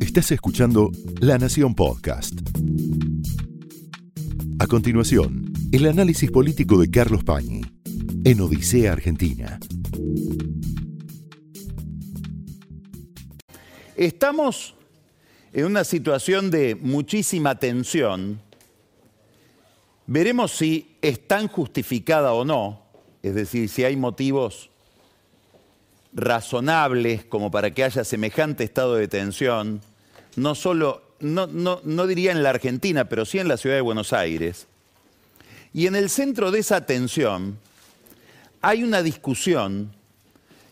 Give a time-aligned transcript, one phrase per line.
[0.00, 0.90] Estás escuchando
[1.20, 2.34] La Nación Podcast.
[4.58, 7.62] A continuación, el análisis político de Carlos Pañi
[8.24, 9.58] en Odisea Argentina.
[13.96, 14.74] Estamos
[15.52, 18.40] en una situación de muchísima tensión.
[20.06, 22.82] Veremos si es tan justificada o no,
[23.22, 24.69] es decir, si hay motivos
[26.12, 29.80] razonables como para que haya semejante estado de tensión,
[30.36, 34.12] no solo, no, no diría en la Argentina, pero sí en la ciudad de Buenos
[34.12, 34.66] Aires.
[35.72, 37.58] Y en el centro de esa tensión
[38.60, 39.92] hay una discusión,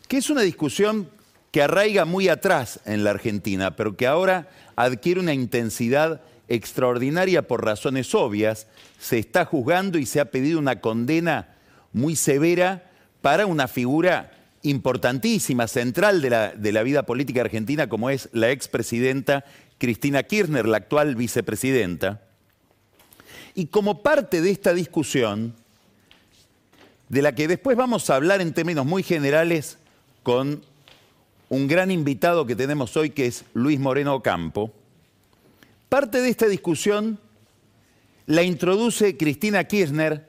[0.08, 1.08] que es una discusión
[1.50, 7.64] que arraiga muy atrás en la Argentina, pero que ahora adquiere una intensidad extraordinaria por
[7.64, 8.66] razones obvias.
[8.98, 11.54] Se está juzgando y se ha pedido una condena
[11.92, 12.90] muy severa
[13.22, 14.30] para una figura
[14.62, 19.44] importantísima, central de la, de la vida política argentina, como es la expresidenta
[19.78, 22.22] Cristina Kirchner, la actual vicepresidenta.
[23.54, 25.54] Y como parte de esta discusión,
[27.08, 29.78] de la que después vamos a hablar en términos muy generales
[30.22, 30.62] con
[31.48, 34.72] un gran invitado que tenemos hoy, que es Luis Moreno Campo,
[35.88, 37.18] parte de esta discusión
[38.26, 40.28] la introduce Cristina Kirchner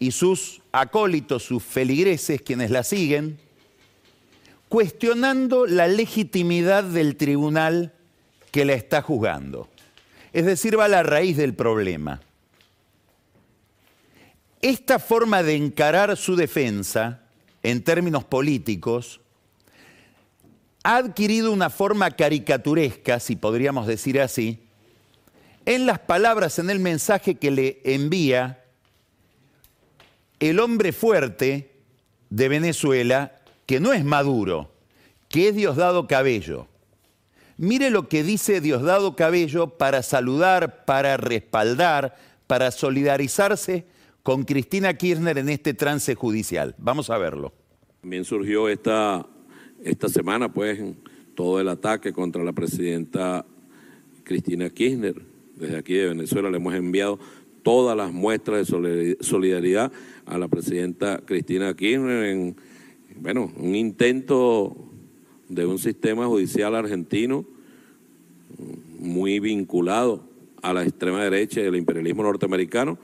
[0.00, 3.38] y sus acólitos, sus feligreses, quienes la siguen,
[4.68, 7.92] cuestionando la legitimidad del tribunal
[8.50, 9.68] que la está juzgando.
[10.32, 12.20] Es decir, va a la raíz del problema.
[14.60, 17.22] Esta forma de encarar su defensa
[17.62, 19.20] en términos políticos
[20.82, 24.60] ha adquirido una forma caricaturesca, si podríamos decir así,
[25.64, 28.64] en las palabras, en el mensaje que le envía
[30.40, 31.72] el hombre fuerte
[32.30, 33.37] de Venezuela,
[33.68, 34.70] que no es Maduro,
[35.28, 36.66] que es Diosdado Cabello.
[37.58, 43.84] Mire lo que dice Diosdado Cabello para saludar, para respaldar, para solidarizarse
[44.22, 46.76] con Cristina Kirchner en este trance judicial.
[46.78, 47.52] Vamos a verlo.
[48.00, 49.26] También surgió esta,
[49.84, 50.80] esta semana, pues,
[51.34, 53.44] todo el ataque contra la presidenta
[54.24, 55.20] Cristina Kirchner.
[55.56, 57.18] Desde aquí de Venezuela le hemos enviado
[57.62, 59.92] todas las muestras de solidaridad
[60.24, 62.56] a la presidenta Cristina Kirchner en,
[63.20, 64.76] bueno, un intento
[65.48, 67.44] de un sistema judicial argentino
[68.98, 70.22] muy vinculado
[70.62, 72.98] a la extrema derecha y al imperialismo norteamericano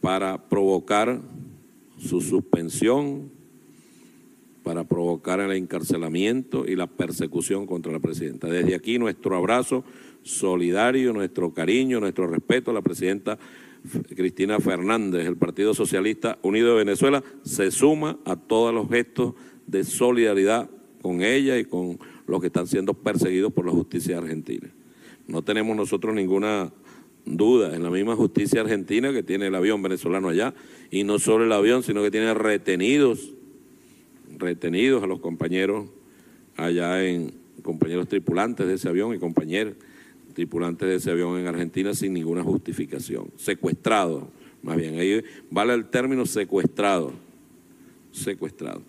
[0.00, 1.20] para provocar
[1.98, 3.30] su suspensión,
[4.62, 8.48] para provocar el encarcelamiento y la persecución contra la presidenta.
[8.48, 9.84] Desde aquí nuestro abrazo
[10.22, 13.38] solidario, nuestro cariño, nuestro respeto a la presidenta
[14.14, 15.26] Cristina Fernández.
[15.26, 19.34] El Partido Socialista Unido de Venezuela se suma a todos los gestos
[19.66, 20.70] de solidaridad
[21.02, 24.68] con ella y con los que están siendo perseguidos por la justicia argentina.
[25.26, 26.72] No tenemos nosotros ninguna
[27.24, 30.54] duda en la misma justicia argentina que tiene el avión venezolano allá,
[30.90, 33.34] y no solo el avión, sino que tiene retenidos,
[34.38, 35.88] retenidos a los compañeros
[36.56, 37.32] allá en,
[37.62, 39.74] compañeros tripulantes de ese avión y compañeros
[40.38, 44.30] tripulantes de ese avión en Argentina sin ninguna justificación, secuestrado,
[44.62, 47.12] más bien, ahí vale el término secuestrado,
[48.12, 48.82] secuestrado.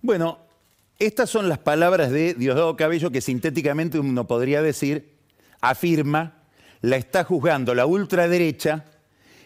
[0.00, 0.38] Bueno,
[0.98, 5.10] estas son las palabras de Diosdado Cabello que sintéticamente uno podría decir
[5.60, 6.38] afirma,
[6.80, 8.86] la está juzgando la ultraderecha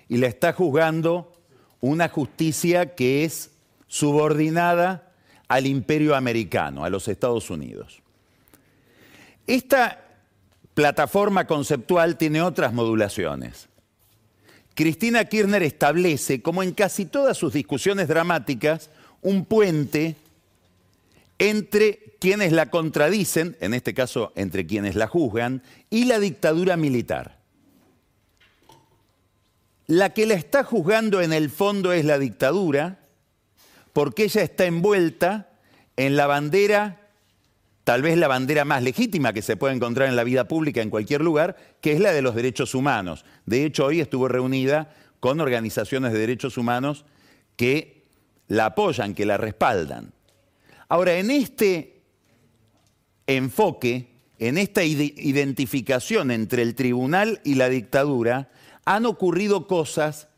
[0.09, 1.33] y la está juzgando
[1.81, 3.51] una justicia que es
[3.89, 5.13] subordinada
[5.49, 8.01] al imperio americano, a los Estados Unidos.
[9.49, 10.05] Esta
[10.75, 13.67] plataforma conceptual tiene otras modulaciones.
[14.75, 18.91] Cristina Kirchner establece, como en casi todas sus discusiones dramáticas,
[19.23, 20.17] un puente
[21.39, 27.39] entre quienes la contradicen, en este caso entre quienes la juzgan, y la dictadura militar.
[29.87, 32.99] La que la está juzgando en el fondo es la dictadura,
[33.95, 35.49] porque ella está envuelta
[35.97, 36.98] en la bandera,
[37.89, 40.91] tal vez la bandera más legítima que se puede encontrar en la vida pública en
[40.91, 43.25] cualquier lugar, que es la de los derechos humanos.
[43.47, 47.07] De hecho, hoy estuvo reunida con organizaciones de derechos humanos
[47.57, 48.05] que
[48.47, 50.13] la apoyan, que la respaldan.
[50.91, 52.03] Ahora, en este
[53.27, 58.51] enfoque, en esta identificación entre el tribunal y la dictadura,
[58.85, 60.29] han ocurrido cosas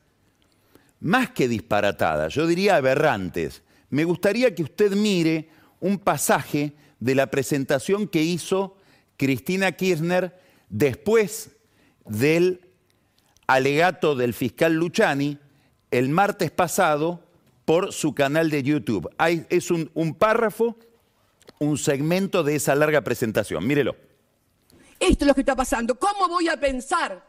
[1.00, 3.64] más que disparatadas, yo diría aberrantes.
[3.88, 5.48] Me gustaría que usted mire
[5.80, 8.76] un pasaje de la presentación que hizo
[9.16, 10.38] Cristina Kirchner
[10.68, 11.50] después
[12.06, 12.60] del
[13.46, 15.38] alegato del fiscal Luchani
[15.90, 17.24] el martes pasado
[17.64, 19.10] por su canal de YouTube.
[19.48, 20.76] es un, un párrafo
[21.60, 23.66] un segmento de esa larga presentación.
[23.66, 23.94] Mírelo.
[24.98, 25.98] Esto es lo que está pasando.
[25.98, 27.22] ¿Cómo voy a pensar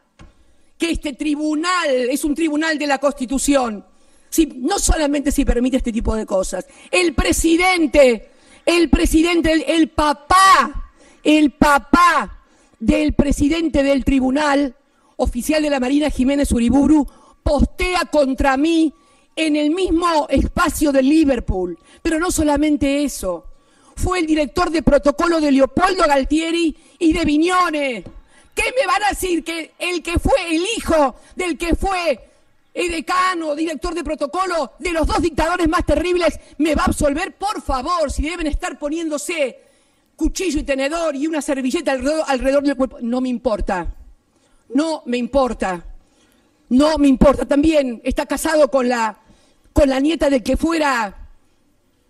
[0.78, 3.84] que este tribunal es un tribunal de la Constitución?
[4.30, 6.66] Si, no solamente si permite este tipo de cosas.
[6.90, 8.30] El presidente,
[8.66, 10.92] el presidente, el, papá,
[11.22, 12.38] el papá
[12.78, 14.74] del presidente del tribunal,
[15.16, 17.06] oficial de la Marina Jiménez Uriburu,
[17.42, 18.92] postea contra mí
[19.36, 21.78] en el mismo espacio de Liverpool.
[22.02, 23.46] Pero no solamente eso,
[23.96, 28.04] fue el director de protocolo de Leopoldo Galtieri y de Viñone.
[28.54, 32.31] ¿Qué me van a decir que el que fue el hijo del que fue
[32.74, 37.36] decano, director de protocolo de los dos dictadores más terribles, me va a absolver?
[37.36, 39.60] Por favor, si deben estar poniéndose
[40.16, 43.94] cuchillo y tenedor y una servilleta alrededor, alrededor del cuerpo, no me importa.
[44.70, 45.84] No me importa.
[46.70, 47.44] No me importa.
[47.44, 49.18] También está casado con la,
[49.72, 51.28] con la nieta de que fuera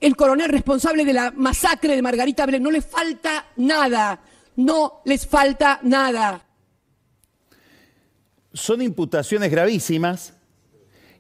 [0.01, 2.63] el coronel responsable de la masacre de Margarita Belén.
[2.63, 4.21] No le falta nada.
[4.57, 6.45] No les falta nada.
[8.53, 10.35] Son imputaciones gravísimas.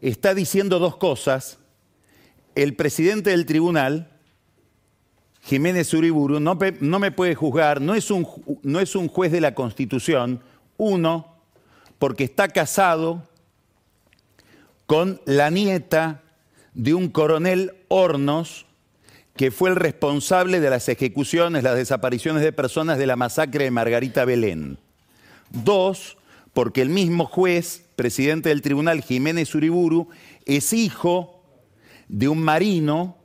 [0.03, 1.59] Está diciendo dos cosas.
[2.57, 4.11] El presidente del tribunal,
[5.43, 8.27] Jiménez Uriburu, no, no me puede juzgar, no es, un,
[8.63, 10.43] no es un juez de la Constitución.
[10.77, 11.37] Uno,
[12.01, 13.29] porque está casado
[14.87, 16.23] con la nieta
[16.75, 18.67] de un coronel Hornos,
[19.37, 23.71] que fue el responsable de las ejecuciones, las desapariciones de personas de la masacre de
[23.71, 24.79] Margarita Belén.
[25.51, 26.19] Dos,
[26.53, 30.09] porque el mismo juez, presidente del tribunal, Jiménez Uriburu,
[30.45, 31.43] es hijo
[32.09, 33.17] de un marino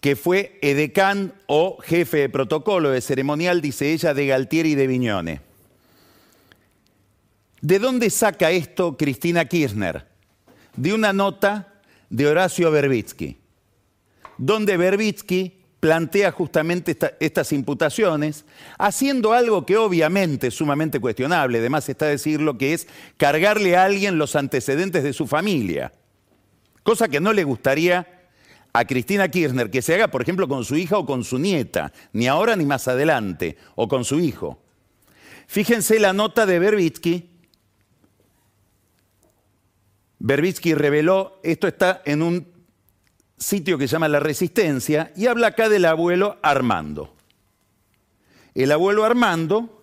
[0.00, 4.86] que fue edecán o jefe de protocolo de ceremonial, dice ella, de Galtieri y de
[4.86, 5.40] Viñone.
[7.60, 10.06] ¿De dónde saca esto Cristina Kirchner?
[10.76, 13.38] De una nota de Horacio Berbitsky
[14.38, 18.44] donde Berbitsky plantea justamente estas imputaciones,
[18.78, 24.18] haciendo algo que obviamente es sumamente cuestionable, además está decirlo, que es cargarle a alguien
[24.18, 25.92] los antecedentes de su familia,
[26.82, 28.18] cosa que no le gustaría
[28.72, 31.92] a Cristina Kirchner que se haga, por ejemplo, con su hija o con su nieta,
[32.12, 34.60] ni ahora ni más adelante, o con su hijo.
[35.46, 37.30] Fíjense la nota de Berbitsky.
[40.18, 42.57] Berbitsky reveló, esto está en un
[43.38, 47.14] sitio que se llama La Resistencia, y habla acá del abuelo Armando.
[48.54, 49.82] El abuelo Armando,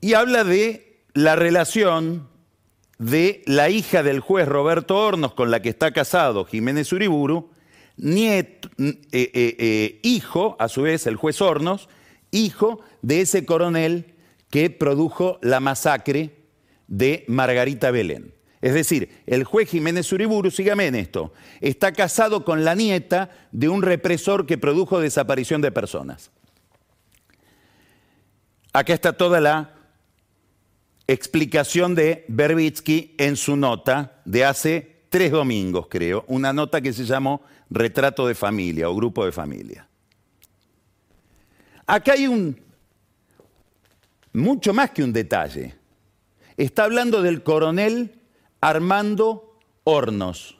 [0.00, 2.28] y habla de la relación
[2.98, 7.50] de la hija del juez Roberto Hornos con la que está casado Jiménez Uriburu,
[7.96, 11.88] nieto, eh, eh, eh, hijo, a su vez el juez Hornos,
[12.30, 14.14] hijo de ese coronel
[14.50, 16.34] que produjo la masacre
[16.86, 18.34] de Margarita Belén.
[18.64, 23.68] Es decir, el juez Jiménez Uriburu, sígame en esto, está casado con la nieta de
[23.68, 26.30] un represor que produjo desaparición de personas.
[28.72, 29.74] Acá está toda la
[31.06, 37.04] explicación de Berbitsky en su nota de hace tres domingos, creo, una nota que se
[37.04, 39.86] llamó Retrato de familia o Grupo de familia.
[41.84, 42.58] Acá hay un,
[44.32, 45.74] mucho más que un detalle.
[46.56, 48.23] Está hablando del coronel
[48.64, 50.56] Armando Hornos.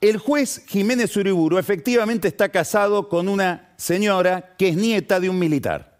[0.00, 5.40] El juez Jiménez Uriburu efectivamente está casado con una señora que es nieta de un
[5.40, 5.98] militar,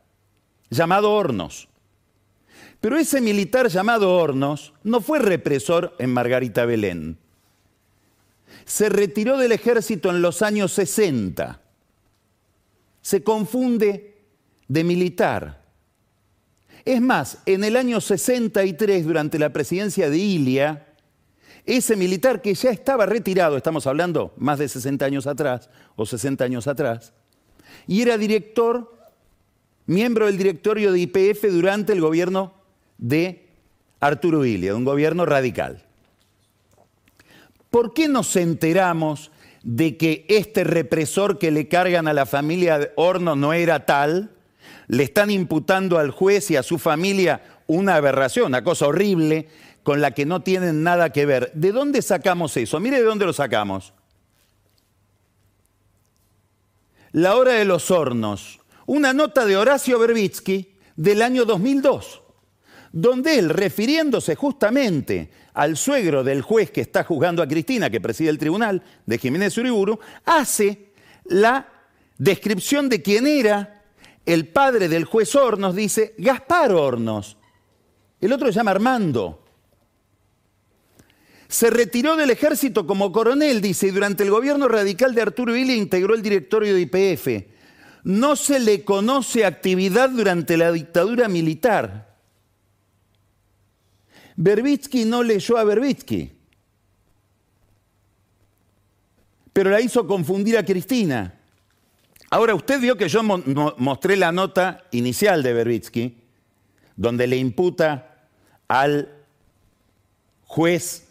[0.70, 1.68] llamado Hornos.
[2.80, 7.18] Pero ese militar llamado Hornos no fue represor en Margarita Belén.
[8.64, 11.60] Se retiró del ejército en los años 60.
[13.00, 14.22] Se confunde
[14.68, 15.61] de militar.
[16.84, 20.86] Es más, en el año 63, durante la presidencia de Ilia,
[21.64, 26.44] ese militar que ya estaba retirado, estamos hablando más de 60 años atrás o 60
[26.44, 27.12] años atrás,
[27.86, 28.98] y era director,
[29.86, 32.54] miembro del directorio de IPF durante el gobierno
[32.98, 33.48] de
[34.00, 35.84] Arturo Ilia, un gobierno radical.
[37.70, 39.30] ¿Por qué nos enteramos
[39.62, 44.30] de que este represor que le cargan a la familia Horno no era tal?
[44.88, 49.48] Le están imputando al juez y a su familia una aberración, una cosa horrible
[49.82, 51.50] con la que no tienen nada que ver.
[51.54, 52.78] ¿De dónde sacamos eso?
[52.80, 53.92] Mire de dónde lo sacamos.
[57.12, 62.22] La hora de los hornos, una nota de Horacio Berbitsky del año 2002,
[62.92, 68.30] donde él, refiriéndose justamente al suegro del juez que está juzgando a Cristina, que preside
[68.30, 70.92] el tribunal, de Jiménez Uriburu, hace
[71.24, 71.68] la
[72.16, 73.81] descripción de quién era
[74.24, 77.36] el padre del juez Hornos dice Gaspar Hornos.
[78.20, 79.44] El otro se llama Armando.
[81.48, 85.76] Se retiró del ejército como coronel, dice, y durante el gobierno radical de Arturo Illia
[85.76, 87.46] integró el directorio de IPF.
[88.04, 92.16] No se le conoce actividad durante la dictadura militar.
[94.36, 96.32] Berbitsky no leyó a Berbitsky,
[99.52, 101.41] pero la hizo confundir a Cristina.
[102.32, 106.16] Ahora, usted vio que yo mostré la nota inicial de Berbitsky,
[106.96, 108.26] donde le imputa
[108.68, 109.10] al
[110.46, 111.08] juez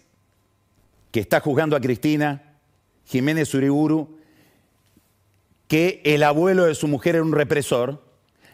[1.12, 2.58] que está juzgando a Cristina,
[3.06, 4.18] Jiménez Uriburu,
[5.68, 8.04] que el abuelo de su mujer era un represor,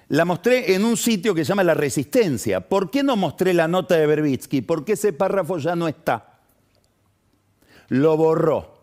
[0.10, 2.68] la mostré en un sitio que se llama La Resistencia.
[2.68, 4.60] ¿Por qué no mostré la nota de Berbitsky?
[4.60, 6.42] Porque ese párrafo ya no está.
[7.88, 8.78] Lo borró.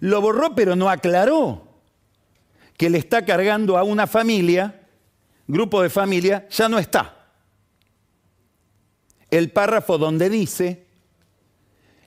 [0.00, 1.63] Lo borró pero no aclaró
[2.76, 4.86] que le está cargando a una familia,
[5.46, 7.28] grupo de familia, ya no está.
[9.30, 10.84] El párrafo donde dice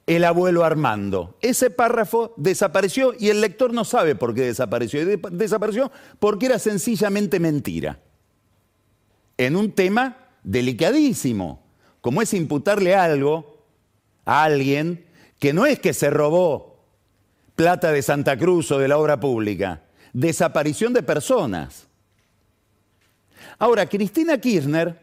[0.08, 1.38] el abuelo Armando.
[1.42, 5.06] Ese párrafo desapareció y el lector no sabe por qué desapareció.
[5.32, 8.00] Desapareció porque era sencillamente mentira.
[9.38, 11.62] En un tema delicadísimo,
[12.00, 13.66] como es imputarle algo
[14.26, 15.06] a alguien
[15.40, 16.86] que no es que se robó
[17.56, 19.84] plata de Santa Cruz o de la obra pública,
[20.14, 21.88] desaparición de personas.
[23.60, 25.00] Ahora, Cristina Kirchner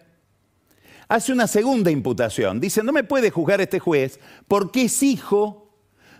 [1.08, 2.60] hace una segunda imputación.
[2.60, 5.70] Dice, no me puede juzgar este juez porque es hijo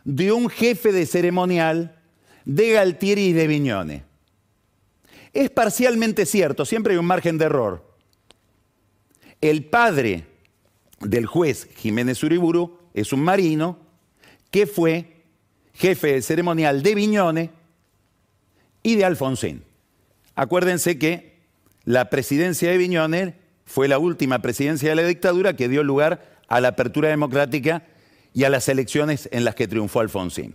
[0.04, 1.98] de un jefe de ceremonial
[2.44, 4.04] de Galtieri y de Viñone.
[5.32, 7.94] Es parcialmente cierto, siempre hay un margen de error.
[9.40, 10.26] El padre
[11.00, 13.78] del juez Jiménez Uriburu es un marino
[14.50, 15.24] que fue
[15.72, 17.50] jefe de ceremonial de Viñone
[18.84, 19.64] y de Alfonsín.
[20.36, 21.40] Acuérdense que
[21.84, 26.60] la presidencia de Viñones fue la última presidencia de la dictadura que dio lugar a
[26.60, 27.84] la apertura democrática
[28.32, 30.54] y a las elecciones en las que triunfó Alfonsín.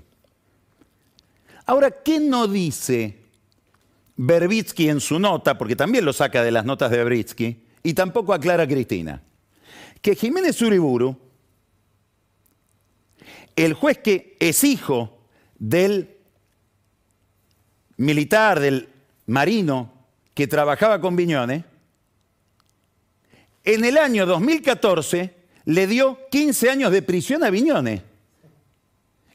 [1.65, 3.17] Ahora, ¿qué no dice
[4.15, 8.33] Berbitsky en su nota, porque también lo saca de las notas de Berbitsky, y tampoco
[8.33, 9.23] aclara Cristina?
[10.01, 11.17] Que Jiménez Uriburu,
[13.55, 15.19] el juez que es hijo
[15.57, 16.18] del
[17.99, 18.89] militar, del
[19.27, 19.91] marino
[20.33, 21.63] que trabajaba con Viñones,
[23.63, 28.01] en el año 2014 le dio 15 años de prisión a Viñones.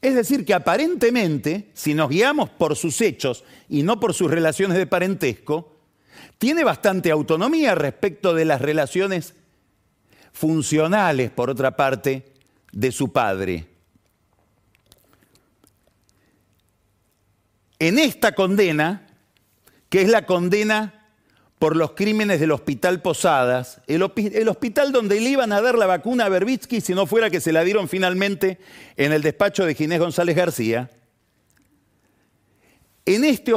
[0.00, 4.76] Es decir, que aparentemente, si nos guiamos por sus hechos y no por sus relaciones
[4.76, 5.76] de parentesco,
[6.38, 9.34] tiene bastante autonomía respecto de las relaciones
[10.32, 12.32] funcionales, por otra parte,
[12.72, 13.73] de su padre.
[17.88, 19.06] En esta condena,
[19.90, 21.10] que es la condena
[21.58, 26.24] por los crímenes del Hospital Posadas, el, hospital donde le iban a dar la vacuna
[26.24, 28.58] a Berbitsky si no fuera que se la dieron finalmente
[28.96, 30.90] en el despacho de Ginés González García,
[33.04, 33.52] en, este,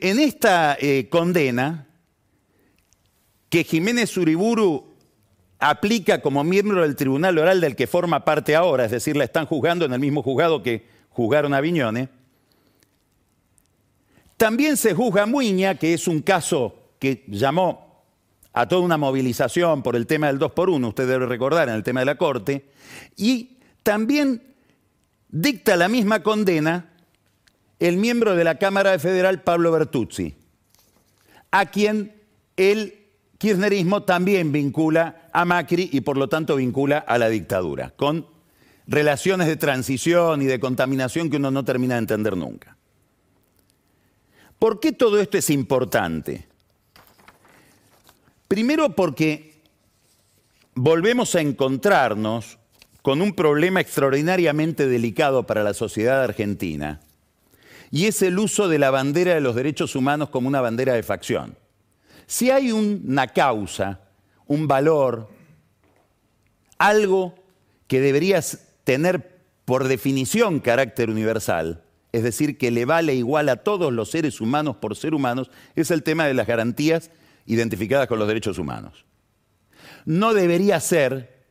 [0.00, 1.88] esta eh, condena
[3.48, 4.94] que Jiménez Uriburu
[5.58, 9.46] aplica como miembro del tribunal oral del que forma parte ahora, es decir, la están
[9.46, 12.10] juzgando en el mismo juzgado que juzgaron a Viñones,
[14.42, 18.02] también se juzga a Muña, que es un caso que llamó
[18.52, 21.76] a toda una movilización por el tema del 2 por 1, usted debe recordar, en
[21.76, 22.64] el tema de la Corte,
[23.16, 24.42] y también
[25.28, 26.90] dicta la misma condena
[27.78, 30.34] el miembro de la Cámara Federal, Pablo Bertuzzi,
[31.52, 32.12] a quien
[32.56, 32.98] el
[33.38, 38.26] kirchnerismo también vincula a Macri y por lo tanto vincula a la dictadura, con
[38.88, 42.76] relaciones de transición y de contaminación que uno no termina de entender nunca.
[44.62, 46.46] ¿Por qué todo esto es importante?
[48.46, 49.60] Primero porque
[50.76, 52.60] volvemos a encontrarnos
[53.02, 57.00] con un problema extraordinariamente delicado para la sociedad argentina,
[57.90, 61.02] y es el uso de la bandera de los derechos humanos como una bandera de
[61.02, 61.58] facción.
[62.28, 64.02] Si hay una causa,
[64.46, 65.28] un valor,
[66.78, 67.34] algo
[67.88, 68.40] que debería
[68.84, 71.81] tener por definición carácter universal,
[72.12, 75.90] es decir, que le vale igual a todos los seres humanos por ser humanos, es
[75.90, 77.10] el tema de las garantías
[77.46, 79.06] identificadas con los derechos humanos.
[80.04, 81.46] No debería ser,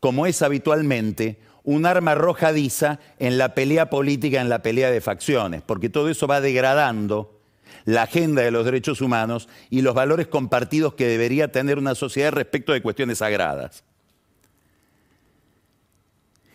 [0.00, 5.62] como es habitualmente, un arma arrojadiza en la pelea política, en la pelea de facciones,
[5.62, 7.40] porque todo eso va degradando
[7.84, 12.32] la agenda de los derechos humanos y los valores compartidos que debería tener una sociedad
[12.32, 13.84] respecto de cuestiones sagradas.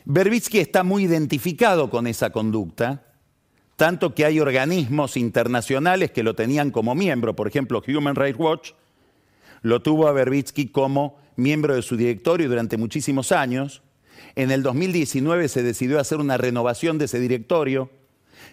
[0.04, 3.11] Berbitsky está muy identificado con esa conducta
[3.82, 8.72] tanto que hay organismos internacionales que lo tenían como miembro, por ejemplo, Human Rights Watch
[9.64, 13.82] lo tuvo a Berbitsky como miembro de su directorio durante muchísimos años,
[14.36, 17.90] En el 2019 se decidió hacer una renovación de ese directorio.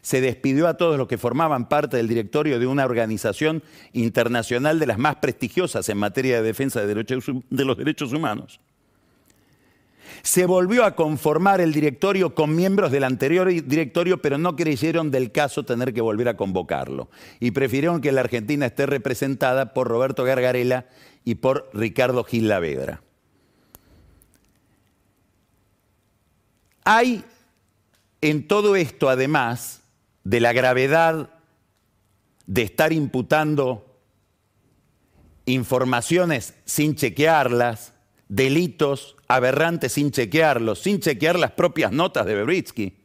[0.00, 4.86] Se despidió a todos los que formaban parte del directorio de una organización internacional de
[4.86, 8.60] las más prestigiosas en materia de defensa de, los derechos humanos.
[10.22, 15.32] Se volvió a conformar el directorio con miembros del anterior directorio, pero no creyeron del
[15.32, 17.08] caso tener que volver a convocarlo.
[17.40, 20.86] Y prefirieron que la Argentina esté representada por Roberto Gargarela
[21.24, 23.02] y por Ricardo Gil Lavedra.
[26.84, 27.24] Hay
[28.20, 29.82] en todo esto, además
[30.24, 31.30] de la gravedad
[32.46, 33.84] de estar imputando
[35.44, 37.92] informaciones sin chequearlas,
[38.28, 42.96] delitos aberrantes sin chequearlos, sin chequear las propias notas de Bebritsky.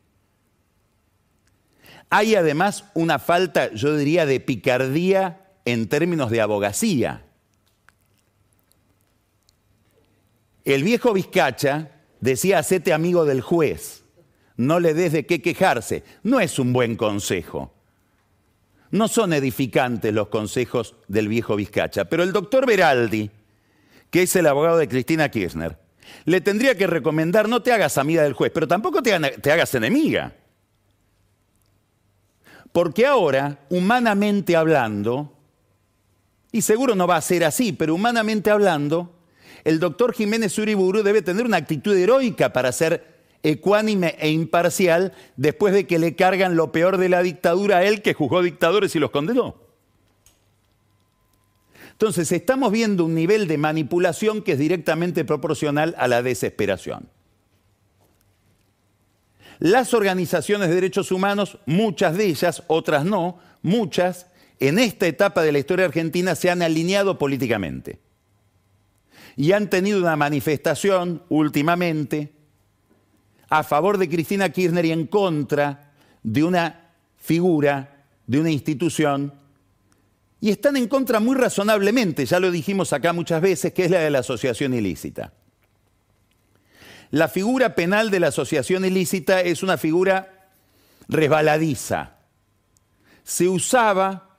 [2.10, 7.26] Hay además una falta, yo diría, de picardía en términos de abogacía.
[10.64, 14.04] El viejo Vizcacha decía, hacete amigo del juez,
[14.56, 16.04] no le des de qué quejarse.
[16.24, 17.74] No es un buen consejo.
[18.92, 23.32] No son edificantes los consejos del viejo Vizcacha, pero el doctor Beraldi,
[24.12, 25.83] que es el abogado de Cristina Kirchner,
[26.26, 30.34] le tendría que recomendar no te hagas amiga del juez, pero tampoco te, hagas enemiga.
[32.72, 35.32] Porque ahora, humanamente hablando,
[36.52, 39.14] y seguro no va a ser así, pero humanamente hablando,
[39.64, 45.74] el doctor Jiménez Uriburu debe tener una actitud heroica para ser ecuánime e imparcial después
[45.74, 49.00] de que le cargan lo peor de la dictadura a él que juzgó dictadores y
[49.00, 49.63] los condenó.
[52.04, 57.08] Entonces, estamos viendo un nivel de manipulación que es directamente proporcional a la desesperación.
[59.60, 64.28] Las organizaciones de derechos humanos, muchas de ellas, otras no, muchas,
[64.60, 68.00] en esta etapa de la historia argentina se han alineado políticamente.
[69.38, 72.34] Y han tenido una manifestación últimamente
[73.48, 76.82] a favor de Cristina Kirchner y en contra de una
[77.16, 79.42] figura, de una institución
[80.44, 84.02] y están en contra muy razonablemente, ya lo dijimos acá muchas veces, que es la
[84.02, 85.32] de la asociación ilícita.
[87.12, 90.52] La figura penal de la asociación ilícita es una figura
[91.08, 92.18] resbaladiza.
[93.24, 94.38] Se usaba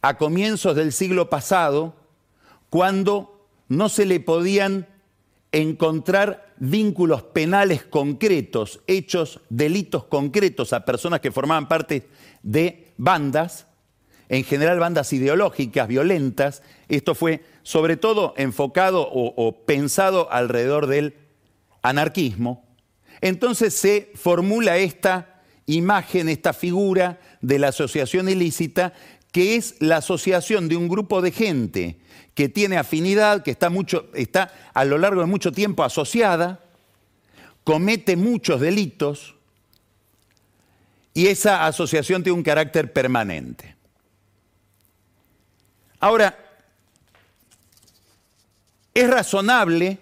[0.00, 1.94] a comienzos del siglo pasado
[2.70, 4.88] cuando no se le podían
[5.52, 12.08] encontrar vínculos penales concretos, hechos, delitos concretos a personas que formaban parte
[12.42, 13.66] de bandas
[14.28, 16.62] en general bandas ideológicas, violentas.
[16.88, 21.14] Esto fue sobre todo enfocado o, pensado alrededor del
[21.82, 22.64] anarquismo.
[23.20, 28.92] Entonces se formula esta imagen, esta figura de la asociación ilícita,
[29.32, 31.98] que es la asociación de un grupo de gente
[32.34, 36.60] que tiene afinidad, que está, a lo largo de mucho tiempo asociada,
[37.62, 39.34] comete muchos delitos
[41.14, 43.76] y esa asociación tiene un carácter permanente.
[46.04, 46.36] Ahora,
[48.92, 49.96] es razonable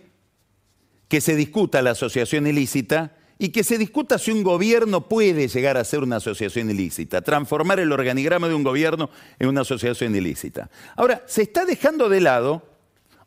[1.07, 5.77] que se discuta la asociación ilícita y que se discuta si un gobierno puede llegar
[5.77, 10.71] a ser una asociación ilícita, transformar el organigrama de un gobierno en una asociación ilícita.
[10.97, 12.67] Ahora, se está dejando de lado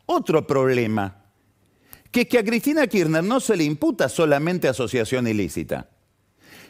[0.04, 1.24] otro problema,
[2.10, 5.88] que es que a Cristina Kirchner no se le imputa solamente asociación ilícita,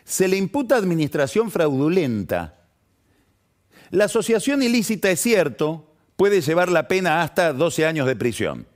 [0.05, 2.69] se le imputa administración fraudulenta.
[3.91, 8.67] La asociación ilícita es cierto, puede llevar la pena hasta 12 años de prisión.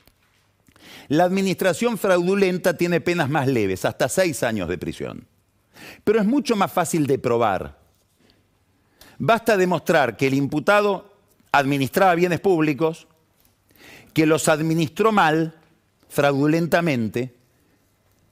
[1.09, 5.26] La administración fraudulenta tiene penas más leves, hasta 6 años de prisión.
[6.05, 7.79] Pero es mucho más fácil de probar.
[9.18, 11.12] Basta demostrar que el imputado
[11.53, 13.09] administraba bienes públicos,
[14.14, 15.55] que los administró mal,
[16.09, 17.35] fraudulentamente,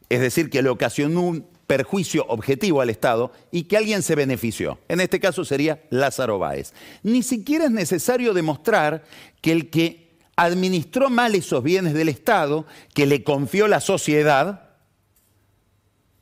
[0.08, 4.78] es decir, que le ocasionó un perjuicio objetivo al Estado y que alguien se benefició.
[4.88, 6.72] En este caso sería Lázaro Báez.
[7.02, 9.04] Ni siquiera es necesario demostrar
[9.42, 14.70] que el que administró mal esos bienes del Estado, que le confió la sociedad,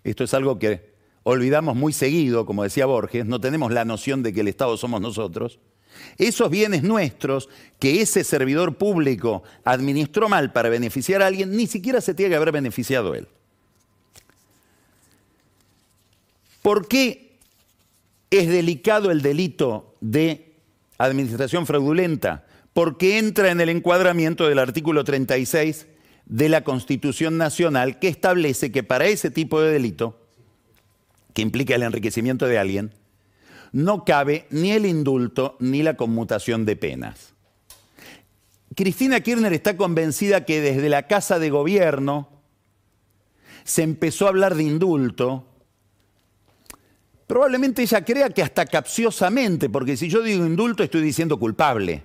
[0.02, 4.32] esto es algo que olvidamos muy seguido, como decía Borges, no tenemos la noción de
[4.32, 5.60] que el Estado somos nosotros,
[6.18, 12.00] esos bienes nuestros que ese servidor público administró mal para beneficiar a alguien, ni siquiera
[12.00, 13.28] se tiene que haber beneficiado él.
[16.66, 17.38] ¿Por qué
[18.28, 20.56] es delicado el delito de
[20.98, 22.44] administración fraudulenta?
[22.72, 25.86] Porque entra en el encuadramiento del artículo 36
[26.24, 30.18] de la Constitución Nacional que establece que para ese tipo de delito,
[31.34, 32.92] que implica el enriquecimiento de alguien,
[33.70, 37.32] no cabe ni el indulto ni la conmutación de penas.
[38.74, 42.28] Cristina Kirchner está convencida que desde la Casa de Gobierno
[43.62, 45.46] se empezó a hablar de indulto,
[47.26, 52.02] probablemente ella crea que hasta capciosamente, porque si yo digo indulto estoy diciendo culpable.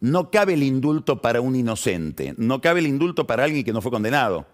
[0.00, 3.80] No cabe el indulto para un inocente, no cabe el indulto para alguien que no
[3.80, 4.46] fue condenado.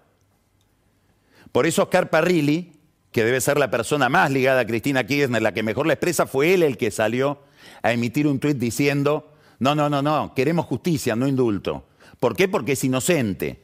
[1.53, 2.73] Por eso Oscar Parrilli,
[3.13, 6.27] que debe ser la persona más ligada a Cristina Kirchner, la que mejor la expresa,
[6.27, 7.39] fue él el que salió
[7.83, 11.87] a emitir un tuit diciendo, no, no, no, no, queremos justicia, no indulto.
[12.21, 12.47] ¿Por qué?
[12.47, 13.63] Porque es inocente.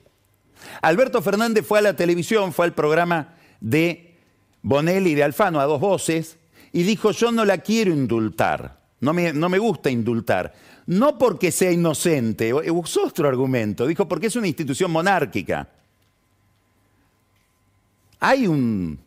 [0.81, 4.13] Alberto Fernández fue a la televisión, fue al programa de
[4.64, 6.38] Bonelli de Alfano a dos voces
[6.72, 10.55] y dijo, yo no la quiero indultar, no me, no me gusta indultar.
[10.87, 15.68] No porque sea inocente, usó otro argumento, dijo porque es una institución monárquica.
[18.20, 18.98] Hay, un,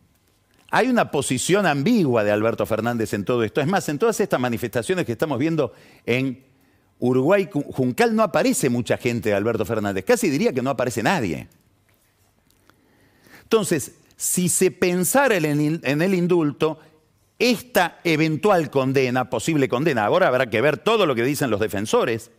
[0.70, 3.60] hay una posición ambigua de Alberto Fernández en todo esto.
[3.60, 5.72] Es más, en todas estas manifestaciones que estamos viendo
[6.06, 6.44] en
[7.00, 10.04] Uruguay, Juncal, no aparece mucha gente de Alberto Fernández.
[10.04, 11.48] Casi diría que no aparece nadie.
[13.42, 16.80] Entonces, si se pensara en el indulto,
[17.38, 22.32] esta eventual condena, posible condena, ahora habrá que ver todo lo que dicen los defensores,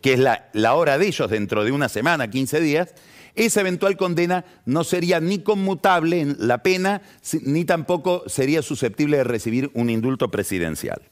[0.00, 2.94] que es la, hora de ellos dentro de una semana, 15 días,
[3.34, 7.02] esa eventual condena no sería ni conmutable en la pena,
[7.42, 11.02] ni tampoco sería susceptible de recibir un indulto presidencial.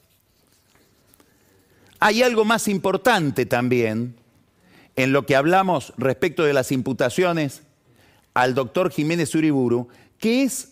[1.99, 4.15] Hay algo más importante también
[4.95, 7.63] en lo que hablamos respecto de las imputaciones
[8.33, 9.87] al doctor Jiménez Uriburu,
[10.25, 10.69] que es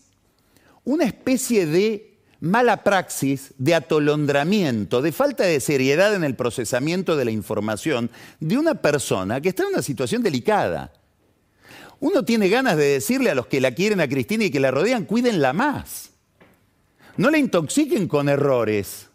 [0.84, 7.26] una especie de mala praxis, de atolondramiento, de falta de seriedad en el procesamiento de
[7.26, 10.92] la información de una persona que está en una situación delicada.
[12.00, 14.72] Uno tiene ganas de decirle a los que la quieren a Cristina y que la
[14.72, 16.10] rodean, cuídenla más.
[17.16, 19.08] No la intoxiquen con errores.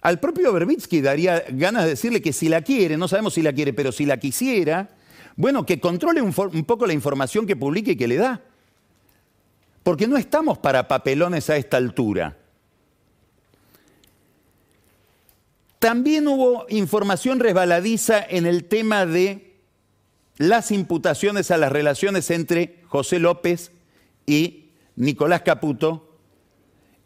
[0.00, 3.52] Al propio Berbitsky daría ganas de decirle que si la quiere, no sabemos si la
[3.52, 4.96] quiere, pero si la quisiera,
[5.36, 8.40] bueno, que controle un, un poco la información que publique y que le da.
[9.82, 12.36] Porque no estamos para papelones a esta altura.
[15.78, 19.56] También hubo información resbaladiza en el tema de
[20.38, 23.72] las imputaciones a las relaciones entre José López
[24.24, 26.18] y Nicolás Caputo,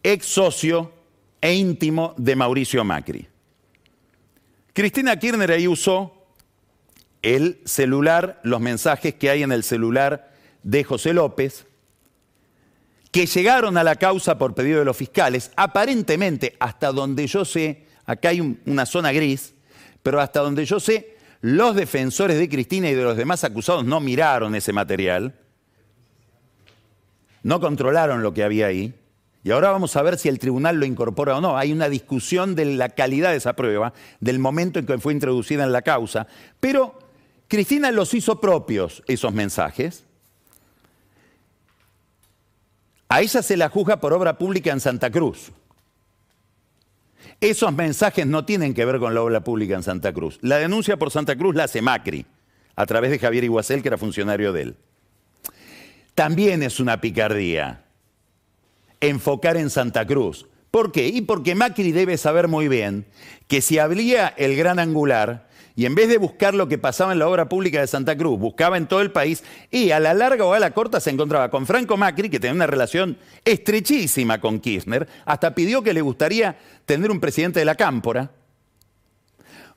[0.02, 0.92] ex socio
[1.40, 3.26] e íntimo de Mauricio Macri.
[4.72, 6.26] Cristina Kirchner ahí usó
[7.22, 11.65] el celular, los mensajes que hay en el celular de José López,
[13.16, 17.86] que llegaron a la causa por pedido de los fiscales, aparentemente, hasta donde yo sé,
[18.04, 19.54] acá hay una zona gris,
[20.02, 24.00] pero hasta donde yo sé, los defensores de Cristina y de los demás acusados no
[24.00, 25.34] miraron ese material,
[27.42, 28.92] no controlaron lo que había ahí,
[29.42, 31.56] y ahora vamos a ver si el tribunal lo incorpora o no.
[31.56, 35.64] Hay una discusión de la calidad de esa prueba, del momento en que fue introducida
[35.64, 36.26] en la causa,
[36.60, 36.98] pero
[37.48, 40.05] Cristina los hizo propios esos mensajes.
[43.08, 45.52] A ella se la juzga por obra pública en Santa Cruz.
[47.40, 50.38] Esos mensajes no tienen que ver con la obra pública en Santa Cruz.
[50.42, 52.26] La denuncia por Santa Cruz la hace Macri,
[52.74, 54.76] a través de Javier Iguacel, que era funcionario de él.
[56.14, 57.84] También es una picardía
[59.00, 60.46] enfocar en Santa Cruz.
[60.70, 61.08] ¿Por qué?
[61.08, 63.06] Y porque Macri debe saber muy bien
[63.48, 65.45] que si abría el gran angular,
[65.76, 68.40] y en vez de buscar lo que pasaba en la obra pública de Santa Cruz,
[68.40, 71.50] buscaba en todo el país y a la larga o a la corta se encontraba
[71.50, 76.56] con Franco Macri, que tenía una relación estrechísima con Kirchner, hasta pidió que le gustaría
[76.86, 78.30] tener un presidente de la Cámpora,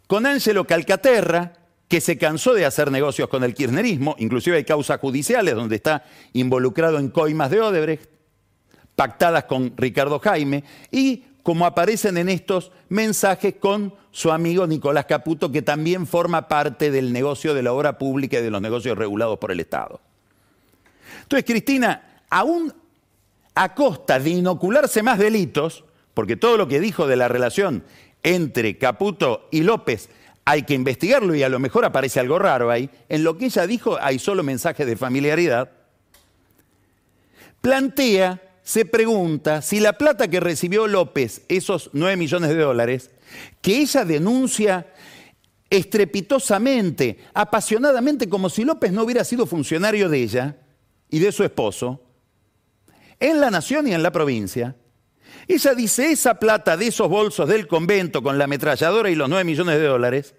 [0.07, 1.53] con Ángelo Calcaterra,
[1.89, 6.05] que se cansó de hacer negocios con el kirchnerismo, inclusive hay causas judiciales donde está
[6.31, 8.09] involucrado en coimas de Odebrecht,
[8.95, 15.51] pactadas con Ricardo Jaime, y como aparecen en estos mensajes con su amigo Nicolás Caputo,
[15.51, 19.37] que también forma parte del negocio de la obra pública y de los negocios regulados
[19.39, 19.99] por el Estado.
[21.23, 22.73] Entonces, Cristina, aún
[23.55, 27.83] a costa de inocularse más delitos, porque todo lo que dijo de la relación
[28.23, 30.09] entre Caputo y López
[30.45, 33.67] hay que investigarlo y a lo mejor aparece algo raro ahí, en lo que ella
[33.67, 35.69] dijo hay solo mensajes de familiaridad,
[37.61, 43.09] plantea se pregunta si la plata que recibió López, esos 9 millones de dólares,
[43.63, 44.93] que ella denuncia
[45.71, 50.57] estrepitosamente, apasionadamente, como si López no hubiera sido funcionario de ella
[51.09, 52.03] y de su esposo,
[53.19, 54.75] en la nación y en la provincia,
[55.47, 59.45] ella dice, esa plata de esos bolsos del convento con la ametralladora y los 9
[59.45, 60.35] millones de dólares,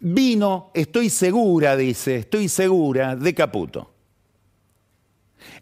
[0.00, 3.93] vino, estoy segura, dice, estoy segura, de Caputo.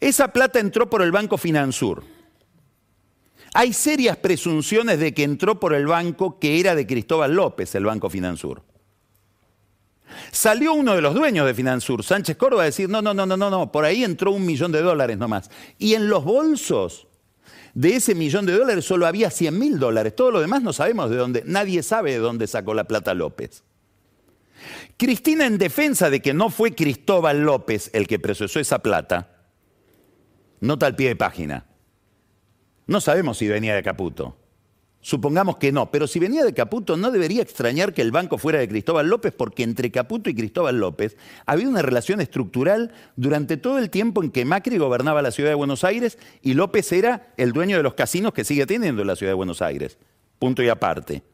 [0.01, 2.03] Esa plata entró por el Banco Finansur.
[3.55, 7.85] Hay serias presunciones de que entró por el banco que era de Cristóbal López, el
[7.85, 8.63] Banco Finansur.
[10.31, 13.37] Salió uno de los dueños de Finansur, Sánchez Córdoba, a decir, no, no, no, no,
[13.37, 15.51] no, no, por ahí entró un millón de dólares nomás.
[15.79, 17.07] Y en los bolsos
[17.75, 20.15] de ese millón de dólares solo había 100 mil dólares.
[20.17, 23.65] Todo lo demás no sabemos de dónde, nadie sabe de dónde sacó la plata López.
[24.97, 29.42] Cristina, en defensa de que no fue Cristóbal López el que procesó esa plata,
[30.63, 31.67] nota al pie de página.
[32.87, 34.37] No sabemos si venía de Caputo.
[35.01, 38.61] Supongamos que no, pero si venía de Caputo no debería extrañar que el banco fuera
[38.61, 43.79] de Cristóbal López porque entre Caputo y Cristóbal López había una relación estructural durante todo
[43.79, 47.51] el tiempo en que Macri gobernaba la ciudad de Buenos Aires y López era el
[47.53, 49.99] dueño de los casinos que sigue teniendo la ciudad de Buenos Aires.
[50.39, 51.25] Punto y aparte.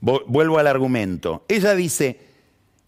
[0.00, 1.44] Vuelvo al argumento.
[1.48, 2.20] Ella dice,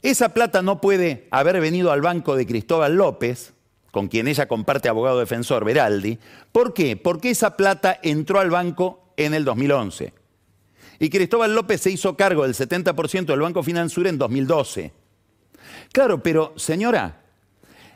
[0.02, 3.54] esa plata no puede haber venido al banco de Cristóbal López,
[3.90, 6.18] con quien ella comparte abogado defensor, Veraldi.
[6.52, 6.96] ¿Por qué?
[6.96, 10.12] Porque esa plata entró al banco en el 2011.
[10.98, 14.92] Y Cristóbal López se hizo cargo del 70% del Banco Finansur en 2012.
[15.92, 17.22] Claro, pero señora,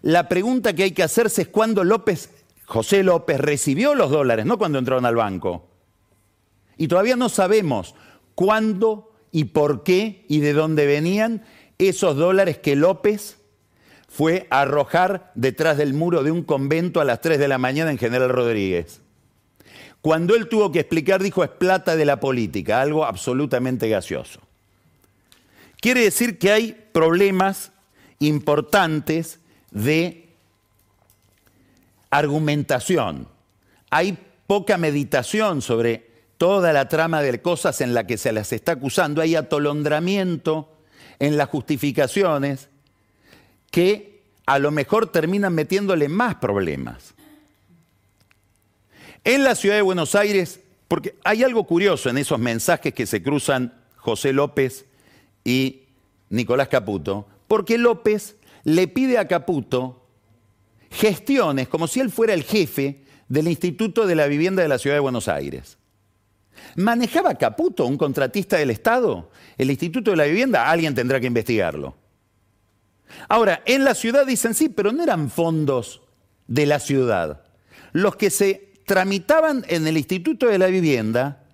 [0.02, 2.30] la pregunta que hay que hacerse es cuándo López,
[2.64, 5.68] José López recibió los dólares, no cuando entraron al banco.
[6.76, 7.94] Y todavía no sabemos
[8.35, 11.44] cuándo y por qué y de dónde venían
[11.78, 13.38] esos dólares que López
[14.16, 17.98] fue arrojar detrás del muro de un convento a las 3 de la mañana en
[17.98, 19.00] General Rodríguez.
[20.03, 24.40] Cuando él tuvo que explicar, dijo, es plata de la política, algo absolutamente gaseoso.
[25.81, 27.72] Quiere decir que hay problemas
[28.20, 29.40] importantes
[29.72, 30.29] de
[32.09, 33.27] argumentación.
[33.90, 38.72] Hay poca meditación sobre toda la trama de cosas en la que se las está
[38.72, 39.22] acusando.
[39.22, 40.68] Hay atolondramiento
[41.18, 42.68] en las justificaciones
[43.74, 47.12] que a lo mejor terminan metiéndole más problemas.
[49.24, 53.20] En la ciudad de Buenos Aires, porque hay algo curioso en esos mensajes que se
[53.20, 54.84] cruzan José López
[55.42, 55.87] y
[56.30, 60.06] Nicolás Caputo, porque López le pide a Caputo
[60.92, 64.94] gestiones como si él fuera el jefe del Instituto de la Vivienda de la Ciudad
[64.94, 65.78] de Buenos Aires.
[66.76, 69.32] ¿Manejaba Caputo, un contratista del Estado?
[69.58, 72.04] El Instituto de la Vivienda, alguien tendrá que investigarlo.
[73.29, 76.03] Ahora, en la ciudad dicen sí, pero no eran fondos
[76.46, 77.42] de la ciudad.
[77.92, 81.44] Los que se tramitaban en el Instituto de la Vivienda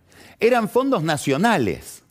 [0.40, 2.02] eran fondos nacionales.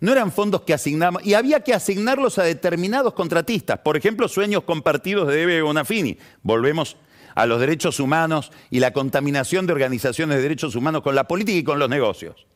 [0.00, 3.80] No eran fondos que asignamos, y había que asignarlos a determinados contratistas.
[3.80, 6.18] Por ejemplo, sueños compartidos de Ebe Bonafini.
[6.42, 6.96] Volvemos
[7.34, 11.58] a los derechos humanos y la contaminación de organizaciones de derechos humanos con la política
[11.58, 12.46] y con los negocios.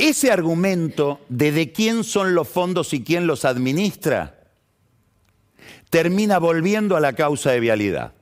[0.00, 4.38] Ese argumento de de quién son los fondos y quién los administra
[5.90, 8.14] termina volviendo a la causa de vialidad.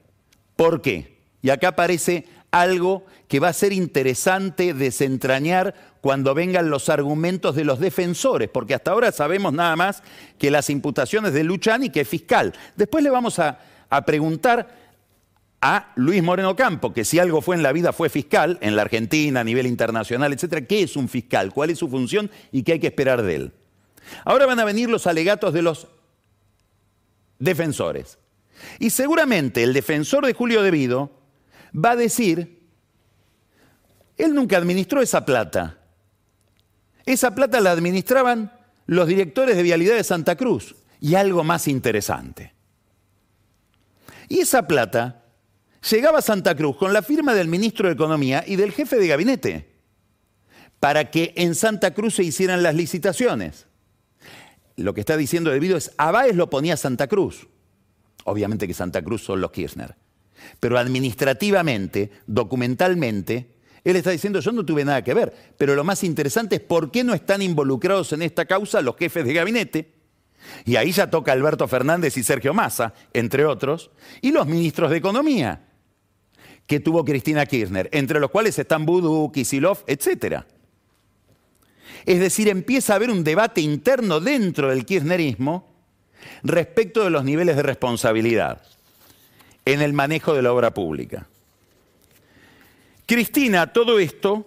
[0.56, 1.20] ¿Por qué?
[1.40, 7.64] Y acá aparece algo que va a ser interesante desentrañar cuando vengan los argumentos de
[7.64, 10.02] los defensores, porque hasta ahora sabemos nada más
[10.36, 12.54] que las imputaciones de Luchani, que es fiscal.
[12.74, 14.77] Después le vamos a, a preguntar
[15.60, 18.82] a Luis Moreno Campo, que si algo fue en la vida fue fiscal, en la
[18.82, 21.52] Argentina, a nivel internacional, etcétera, ¿qué es un fiscal?
[21.52, 23.52] ¿Cuál es su función y qué hay que esperar de él?
[24.24, 25.88] Ahora van a venir los alegatos de los
[27.38, 28.18] defensores.
[28.78, 31.10] Y seguramente el defensor de Julio Devido
[31.74, 32.62] va a decir,
[34.16, 35.78] él nunca administró esa plata.
[37.06, 38.52] Esa plata la administraban
[38.86, 40.74] los directores de vialidad de Santa Cruz.
[41.00, 42.54] Y algo más interesante.
[44.28, 45.27] Y esa plata
[45.90, 49.68] llegaba Santa Cruz con la firma del ministro de Economía y del jefe de gabinete
[50.80, 53.68] para que en Santa Cruz se hicieran las licitaciones
[54.78, 57.48] lo que está diciendo debido es, a lo ponía Santa Cruz.
[58.24, 59.96] Obviamente que Santa Cruz son los Kirchner.
[60.60, 65.34] Pero administrativamente, documentalmente, él está diciendo, yo no tuve nada que ver.
[65.58, 69.24] Pero lo más interesante es por qué no están involucrados en esta causa los jefes
[69.24, 69.94] de gabinete.
[70.64, 74.98] Y ahí ya toca Alberto Fernández y Sergio Massa, entre otros, y los ministros de
[74.98, 75.67] Economía
[76.68, 80.46] que tuvo Cristina Kirchner, entre los cuales están Budú, Kisilov, etcétera.
[82.04, 85.66] Es decir, empieza a haber un debate interno dentro del kirchnerismo
[86.42, 88.62] respecto de los niveles de responsabilidad
[89.64, 91.26] en el manejo de la obra pública.
[93.06, 94.46] Cristina, todo esto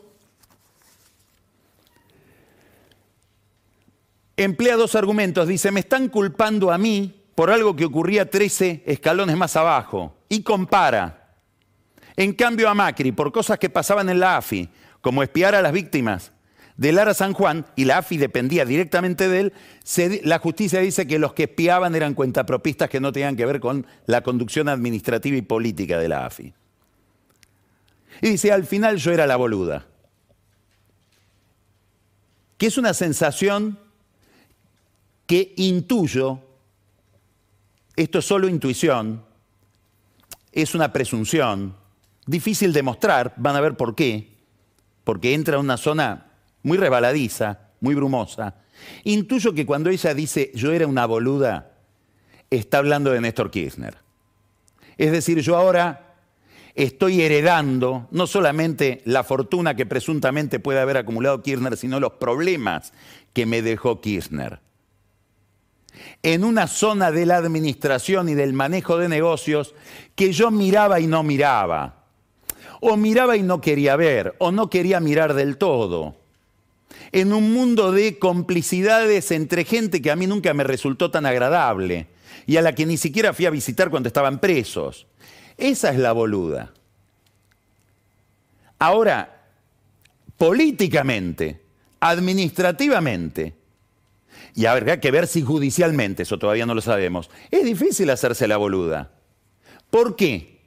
[4.37, 5.47] emplea dos argumentos.
[5.47, 10.15] Dice, me están culpando a mí por algo que ocurría 13 escalones más abajo.
[10.29, 11.20] Y compara.
[12.15, 14.69] En cambio a Macri, por cosas que pasaban en la AFI,
[15.01, 16.31] como espiar a las víctimas
[16.77, 19.53] de Lara San Juan, y la AFI dependía directamente de él,
[20.23, 23.85] la justicia dice que los que espiaban eran cuentapropistas que no tenían que ver con
[24.05, 26.53] la conducción administrativa y política de la AFI.
[28.21, 29.87] Y dice, al final yo era la boluda.
[32.57, 33.79] que es una sensación
[35.25, 36.41] que intuyo,
[37.95, 39.25] esto es solo intuición,
[40.51, 41.75] es una presunción,
[42.25, 44.37] difícil de mostrar, van a ver por qué,
[45.03, 46.27] porque entra en una zona
[46.63, 48.55] muy resbaladiza, muy brumosa.
[49.03, 51.71] Intuyo que cuando ella dice yo era una boluda,
[52.49, 53.97] está hablando de Néstor Kirchner.
[54.97, 56.15] Es decir, yo ahora
[56.75, 62.93] estoy heredando no solamente la fortuna que presuntamente puede haber acumulado Kirchner, sino los problemas
[63.33, 64.59] que me dejó Kirchner.
[66.23, 69.75] En una zona de la administración y del manejo de negocios
[70.15, 72.00] que yo miraba y no miraba,
[72.81, 76.15] o miraba y no quería ver, o no quería mirar del todo.
[77.13, 82.07] En un mundo de complicidades entre gente que a mí nunca me resultó tan agradable
[82.45, 85.05] y a la que ni siquiera fui a visitar cuando estaban presos.
[85.57, 86.73] Esa es la boluda.
[88.79, 89.43] Ahora,
[90.37, 91.61] políticamente,
[91.99, 93.53] administrativamente,
[94.55, 98.57] y habrá que ver si judicialmente, eso todavía no lo sabemos, es difícil hacerse la
[98.57, 99.11] boluda.
[99.91, 100.60] ¿Por qué?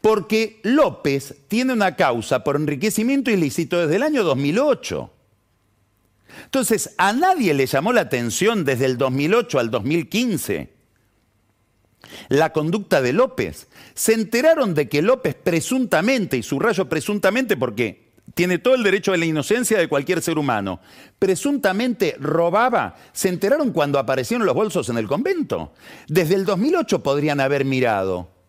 [0.00, 5.10] Porque López tiene una causa por enriquecimiento ilícito desde el año 2008.
[6.44, 10.80] Entonces, a nadie le llamó la atención desde el 2008 al 2015
[12.28, 13.68] la conducta de López.
[13.94, 19.16] Se enteraron de que López presuntamente, y subrayo presuntamente porque tiene todo el derecho a
[19.16, 20.80] la inocencia de cualquier ser humano,
[21.18, 22.96] presuntamente robaba.
[23.12, 25.72] Se enteraron cuando aparecieron los bolsos en el convento.
[26.08, 28.39] Desde el 2008 podrían haber mirado.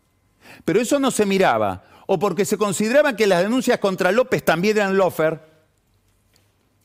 [0.66, 1.84] Pero eso no se miraba.
[2.08, 5.52] O porque se consideraba que las denuncias contra López también eran lofer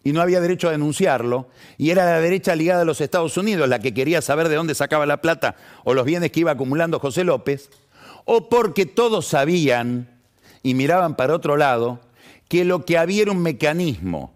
[0.06, 1.48] y no había derecho a denunciarlo,
[1.78, 4.76] y era la derecha ligada a los Estados Unidos la que quería saber de dónde
[4.76, 7.70] sacaba la plata o los bienes que iba acumulando José López,
[8.24, 10.08] o porque todos sabían
[10.62, 11.98] y miraban para otro lado
[12.48, 14.35] que lo que había era un mecanismo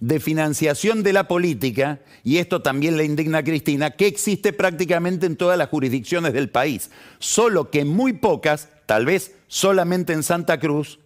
[0.00, 5.26] de financiación de la política, y esto también le indigna a Cristina, que existe prácticamente
[5.26, 10.58] en todas las jurisdicciones del país, solo que muy pocas, tal vez solamente en Santa
[10.58, 10.98] Cruz,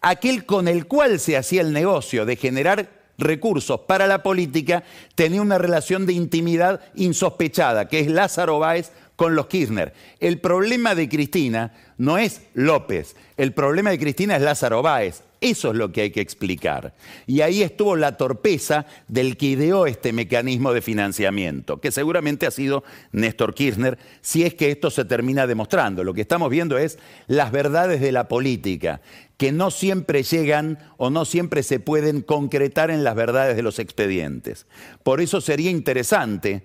[0.00, 5.42] aquel con el cual se hacía el negocio de generar recursos para la política, tenía
[5.42, 9.94] una relación de intimidad insospechada, que es Lázaro Báez con los Kirchner.
[10.20, 15.22] El problema de Cristina no es López, el problema de Cristina es Lázaro Báez.
[15.40, 16.94] Eso es lo que hay que explicar.
[17.26, 22.50] Y ahí estuvo la torpeza del que ideó este mecanismo de financiamiento, que seguramente ha
[22.50, 26.04] sido Néstor Kirchner, si es que esto se termina demostrando.
[26.04, 29.02] Lo que estamos viendo es las verdades de la política,
[29.36, 33.78] que no siempre llegan o no siempre se pueden concretar en las verdades de los
[33.78, 34.66] expedientes.
[35.02, 36.62] Por eso sería interesante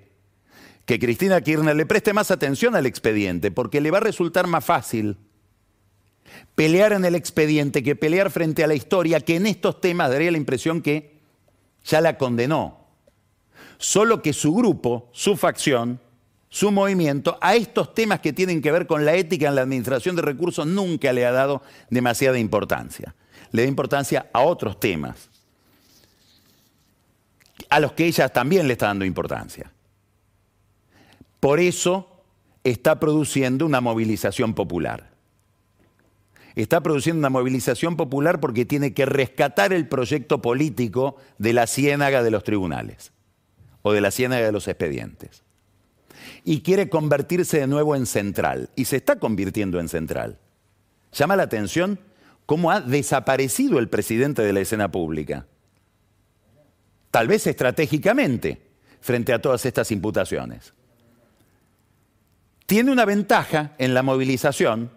[0.86, 4.64] que Cristina Kirchner le preste más atención al expediente, porque le va a resultar más
[4.64, 5.18] fácil
[6.56, 10.32] pelear en el expediente que pelear frente a la historia, que en estos temas daría
[10.32, 11.20] la impresión que
[11.84, 12.86] ya la condenó.
[13.78, 16.00] Solo que su grupo, su facción,
[16.50, 20.16] su movimiento, a estos temas que tienen que ver con la ética en la administración
[20.16, 23.16] de recursos nunca le ha dado demasiada importancia.
[23.52, 25.30] Le da importancia a otros temas,
[27.70, 29.72] a los que ella también le está dando importancia.
[31.40, 32.24] Por eso
[32.64, 35.11] está produciendo una movilización popular
[36.56, 42.24] está produciendo una movilización popular porque tiene que rescatar el proyecto político de la ciénaga
[42.24, 43.12] de los tribunales
[43.82, 45.44] o de la ciénaga de los expedientes.
[46.44, 48.70] Y quiere convertirse de nuevo en central.
[48.76, 50.40] Y se está convirtiendo en central.
[51.14, 52.00] Llama la atención
[52.46, 55.46] cómo ha desaparecido el presidente de la escena pública.
[57.12, 58.62] Tal vez estratégicamente
[59.02, 60.74] frente a todas estas imputaciones.
[62.66, 64.92] Tiene una ventaja en la movilización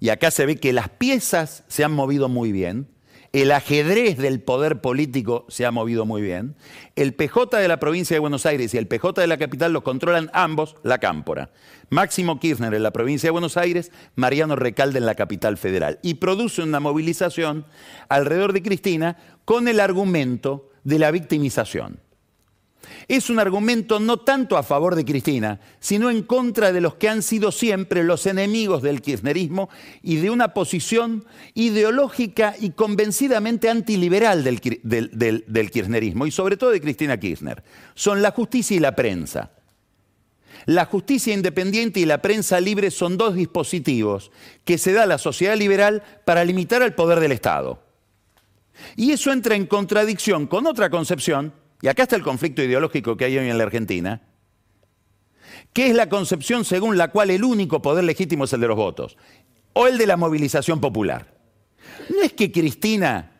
[0.00, 2.88] y acá se ve que las piezas se han movido muy bien,
[3.32, 6.56] el ajedrez del poder político se ha movido muy bien,
[6.96, 9.82] el PJ de la provincia de Buenos Aires y el PJ de la capital los
[9.82, 11.50] controlan ambos la cámpora.
[11.90, 15.98] Máximo Kirchner en la provincia de Buenos Aires, Mariano Recalde en la capital federal.
[16.02, 17.66] Y produce una movilización
[18.08, 22.00] alrededor de Cristina con el argumento de la victimización
[23.08, 27.08] es un argumento no tanto a favor de Cristina, sino en contra de los que
[27.08, 29.68] han sido siempre los enemigos del kirchnerismo
[30.02, 34.60] y de una posición ideológica y convencidamente antiliberal del,
[35.70, 37.62] kirchnerismo, y sobre todo de Cristina Kirchner.
[37.94, 39.50] Son la justicia y la prensa.
[40.66, 44.30] La justicia independiente y la prensa libre son dos dispositivos
[44.64, 47.82] que se da a la sociedad liberal para limitar el poder del Estado.
[48.96, 53.26] Y eso entra en contradicción con otra concepción y acá está el conflicto ideológico que
[53.26, 54.22] hay hoy en la Argentina,
[55.72, 58.76] que es la concepción según la cual el único poder legítimo es el de los
[58.76, 59.16] votos,
[59.74, 61.34] o el de la movilización popular.
[62.10, 63.32] No es que Cristina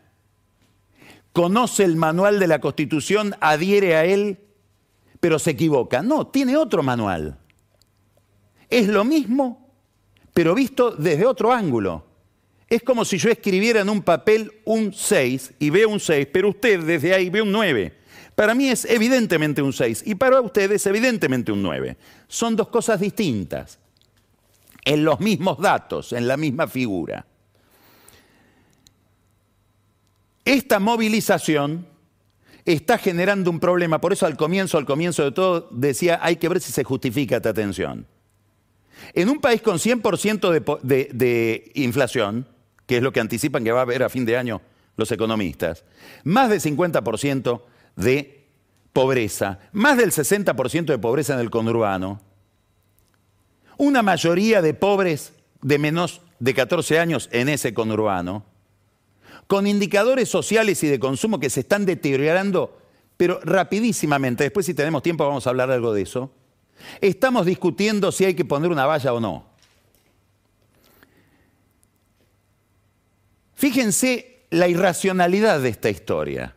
[1.33, 4.39] conoce el manual de la Constitución, adhiere a él,
[5.19, 6.01] pero se equivoca.
[6.01, 7.37] No, tiene otro manual.
[8.69, 9.69] Es lo mismo,
[10.33, 12.05] pero visto desde otro ángulo.
[12.69, 16.49] Es como si yo escribiera en un papel un 6 y veo un 6, pero
[16.49, 17.98] usted desde ahí ve un 9.
[18.39, 21.97] Para mí es evidentemente un 6 y para usted es evidentemente un 9.
[22.29, 23.79] Son dos cosas distintas,
[24.85, 27.25] en los mismos datos, en la misma figura.
[30.45, 31.85] Esta movilización
[32.63, 36.47] está generando un problema, por eso al comienzo, al comienzo de todo, decía, hay que
[36.47, 38.07] ver si se justifica esta tensión.
[39.13, 42.47] En un país con 100% de, de inflación,
[42.85, 44.61] que es lo que anticipan que va a haber a fin de año
[44.95, 45.83] los economistas,
[46.23, 47.63] más del 50%
[47.99, 48.47] de
[48.93, 52.21] pobreza, más del 60% de pobreza en el conurbano,
[53.77, 58.45] una mayoría de pobres de menos de 14 años en ese conurbano,
[59.47, 62.79] con indicadores sociales y de consumo que se están deteriorando,
[63.17, 66.31] pero rapidísimamente, después si tenemos tiempo vamos a hablar algo de eso,
[67.01, 69.45] estamos discutiendo si hay que poner una valla o no.
[73.55, 76.55] Fíjense la irracionalidad de esta historia.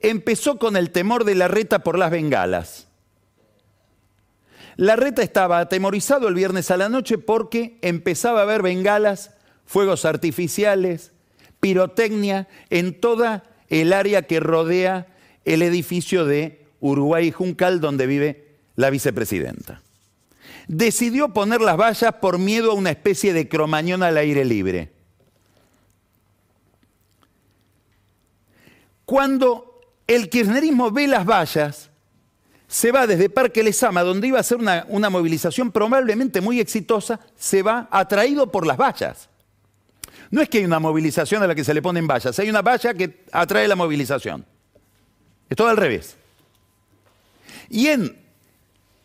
[0.00, 2.88] Empezó con el temor de la reta por las bengalas.
[4.76, 9.34] La reta estaba atemorizado el viernes a la noche porque empezaba a haber bengalas,
[9.66, 11.12] fuegos artificiales,
[11.60, 15.06] pirotecnia en toda el área que rodea
[15.44, 19.82] el edificio de Uruguay Juncal donde vive la vicepresidenta.
[20.66, 24.92] Decidió poner las vallas por miedo a una especie de cromañón al aire libre.
[29.04, 29.69] Cuando
[30.10, 31.88] el kirchnerismo ve las vallas,
[32.66, 37.20] se va desde Parque Lesama, donde iba a ser una, una, movilización probablemente muy exitosa,
[37.36, 39.28] se va atraído por las vallas.
[40.30, 42.60] No es que hay una movilización a la que se le ponen vallas, hay una
[42.60, 44.44] valla que atrae la movilización.
[45.48, 46.16] Es todo al revés.
[47.68, 48.18] Y en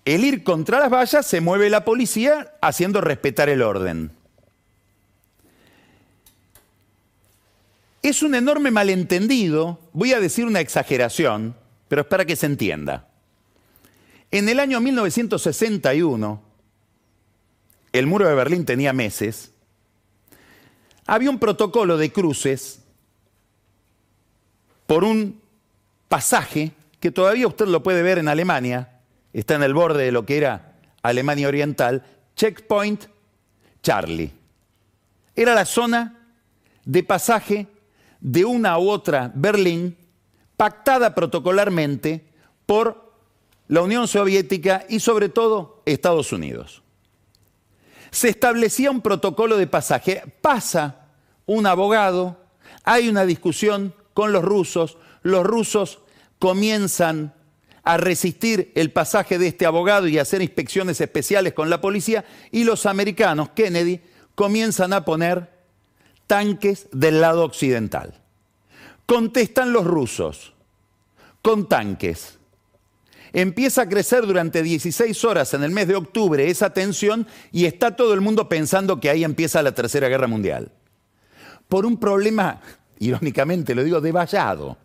[0.06, 4.12] el ir contra las vallas se mueve la policía haciendo respetar el orden.
[8.06, 11.56] Es un enorme malentendido, voy a decir una exageración,
[11.88, 13.08] pero es para que se entienda.
[14.30, 16.44] En el año 1961,
[17.94, 19.54] el muro de Berlín tenía meses,
[21.08, 22.84] había un protocolo de cruces
[24.86, 25.42] por un
[26.08, 29.00] pasaje que todavía usted lo puede ver en Alemania,
[29.34, 33.06] está en el borde de lo que era Alemania Oriental, Checkpoint
[33.82, 34.32] Charlie.
[35.36, 36.20] Era la zona
[36.86, 37.66] de pasaje
[38.26, 39.96] de una u otra Berlín,
[40.58, 42.26] pactada protocolarmente
[42.66, 43.14] por
[43.68, 46.82] la Unión Soviética y sobre todo Estados Unidos.
[48.10, 50.24] Se establecía un protocolo de pasaje.
[50.42, 51.06] Pasa
[51.46, 52.42] un abogado,
[52.84, 56.00] hay una discusión con los rusos, los rusos
[56.40, 57.32] comienzan
[57.84, 62.26] a resistir el pasaje de este abogado y a hacer inspecciones especiales con la policía
[62.52, 64.02] y los americanos, Kennedy,
[64.34, 65.55] comienzan a poner
[66.28, 68.14] tanques del lado occidental.
[69.06, 70.54] Contestan los rusos
[71.42, 72.40] con tanques.
[73.34, 77.96] Empieza a crecer durante 16 horas en el mes de octubre esa tensión y está
[77.96, 80.72] todo el mundo pensando que ahí empieza la Tercera Guerra Mundial.
[81.68, 82.62] Por un problema,
[82.98, 84.78] irónicamente lo digo, de vallado.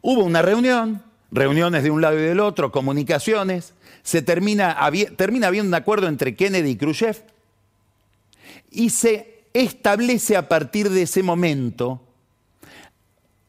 [0.00, 4.76] Hubo una reunión, reuniones de un lado y del otro, comunicaciones, se termina,
[5.16, 7.22] termina habiendo un acuerdo entre Kennedy y Khrushchev
[8.72, 12.00] y se establece a partir de ese momento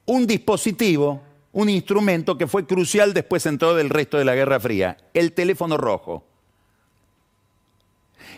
[0.05, 1.21] un dispositivo,
[1.53, 5.31] un instrumento que fue crucial después en todo el resto de la Guerra Fría, el
[5.33, 6.25] teléfono rojo.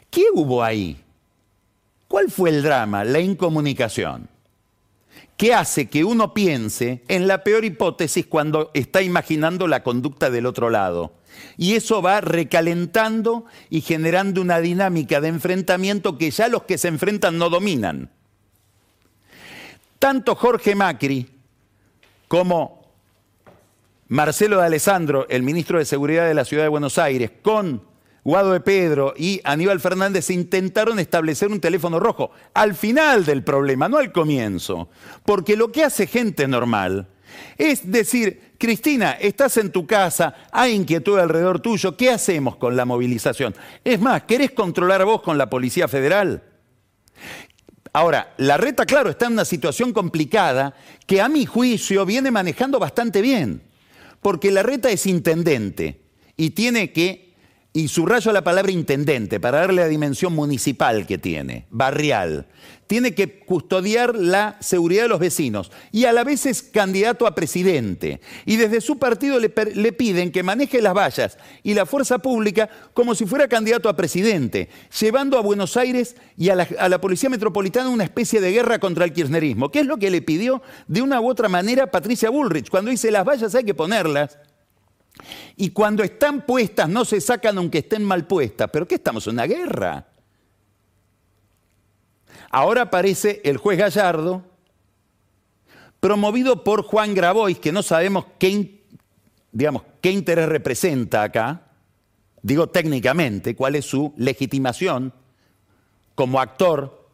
[0.10, 1.02] ¿Qué hubo ahí?
[2.08, 3.04] ¿Cuál fue el drama?
[3.04, 4.30] La incomunicación.
[5.38, 10.46] ¿Qué hace que uno piense en la peor hipótesis cuando está imaginando la conducta del
[10.46, 11.14] otro lado?
[11.58, 16.88] Y eso va recalentando y generando una dinámica de enfrentamiento que ya los que se
[16.88, 18.12] enfrentan no dominan.
[20.00, 21.30] Tanto Jorge Macri
[22.28, 22.86] como
[24.08, 27.82] Marcelo de Alessandro, el ministro de Seguridad de la Ciudad de Buenos Aires, con
[28.24, 33.88] Guado de Pedro y Aníbal Fernández intentaron establecer un teléfono rojo al final del problema,
[33.88, 34.90] no al comienzo.
[35.24, 37.08] Porque lo que hace gente normal
[37.58, 42.86] es decir, Cristina, estás en tu casa, hay inquietud alrededor tuyo, ¿qué hacemos con la
[42.86, 43.56] movilización?
[43.84, 46.44] Es más, ¿querés controlar vos con la Policía Federal?
[47.94, 50.76] Ahora, la reta, claro, está en una situación complicada
[51.08, 53.62] que a mi juicio viene manejando bastante bien,
[54.22, 56.02] porque la reta es intendente
[56.36, 57.26] y tiene que
[57.76, 62.48] y subrayo la palabra intendente para darle la dimensión municipal que tiene, barrial.
[62.88, 67.34] Tiene que custodiar la seguridad de los vecinos y a la vez es candidato a
[67.34, 68.22] presidente.
[68.46, 72.70] Y desde su partido le, le piden que maneje las vallas y la fuerza pública
[72.94, 74.70] como si fuera candidato a presidente,
[75.00, 79.14] llevando a Buenos Aires y a la, Policía Metropolitana una especie de guerra contra el
[79.14, 82.92] kirchnerismo, que es lo que le pidió de una u otra manera Patricia Bullrich, cuando
[82.92, 84.38] dice las vallas hay que ponerlas
[85.56, 88.70] y cuando están puestas no se sacan aunque estén mal puestas.
[88.72, 90.06] ¿Pero qué estamos en una guerra?
[92.56, 94.42] Ahora aparece el juez Gallardo,
[96.00, 98.82] promovido por Juan Grabois, que no sabemos qué,
[99.52, 101.64] digamos, qué interés representa acá,
[102.42, 105.14] digo técnicamente, cuál es su legitimación
[106.16, 107.10] como actor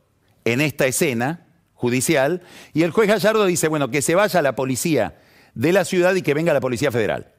[0.45, 5.17] en esta escena judicial, y el juez Gallardo dice, bueno, que se vaya la policía
[5.55, 7.33] de la ciudad y que venga la Policía Federal.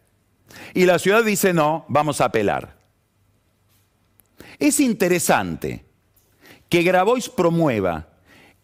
[0.74, 2.78] Y la ciudad dice, no, vamos a apelar.
[4.58, 5.91] Es interesante
[6.72, 8.08] que Grabois promueva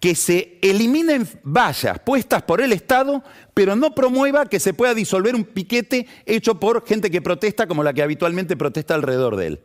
[0.01, 5.35] que se eliminen vallas puestas por el Estado, pero no promueva que se pueda disolver
[5.35, 9.61] un piquete hecho por gente que protesta como la que habitualmente protesta alrededor de él.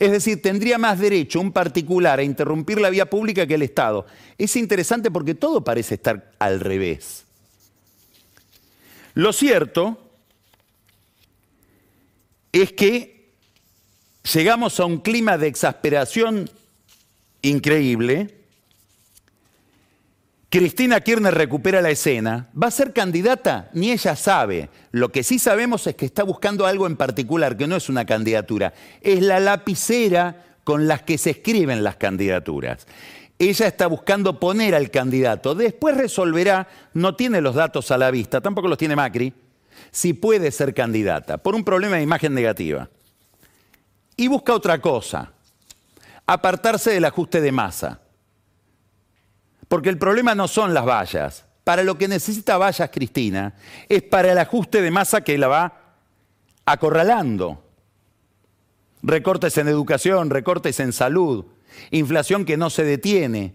[0.00, 4.04] Es decir, tendría más derecho un particular a interrumpir la vía pública que el Estado.
[4.36, 7.24] Es interesante porque todo parece estar al revés.
[9.14, 9.96] Lo cierto
[12.50, 13.30] es que
[14.34, 16.50] llegamos a un clima de exasperación
[17.44, 18.42] increíble.
[20.48, 22.48] Cristina Kirchner recupera la escena.
[22.60, 23.70] ¿Va a ser candidata?
[23.72, 24.70] Ni ella sabe.
[24.92, 28.04] Lo que sí sabemos es que está buscando algo en particular, que no es una
[28.04, 28.72] candidatura.
[29.00, 32.86] Es la lapicera con las que se escriben las candidaturas.
[33.38, 35.54] Ella está buscando poner al candidato.
[35.54, 39.34] Después resolverá, no tiene los datos a la vista, tampoco los tiene Macri,
[39.90, 42.88] si puede ser candidata por un problema de imagen negativa.
[44.16, 45.32] Y busca otra cosa,
[46.26, 48.00] apartarse del ajuste de masa.
[49.68, 51.46] Porque el problema no son las vallas.
[51.64, 53.54] Para lo que necesita vallas Cristina
[53.88, 55.80] es para el ajuste de masa que la va
[56.66, 57.64] acorralando.
[59.02, 61.46] Recortes en educación, recortes en salud,
[61.90, 63.54] inflación que no se detiene,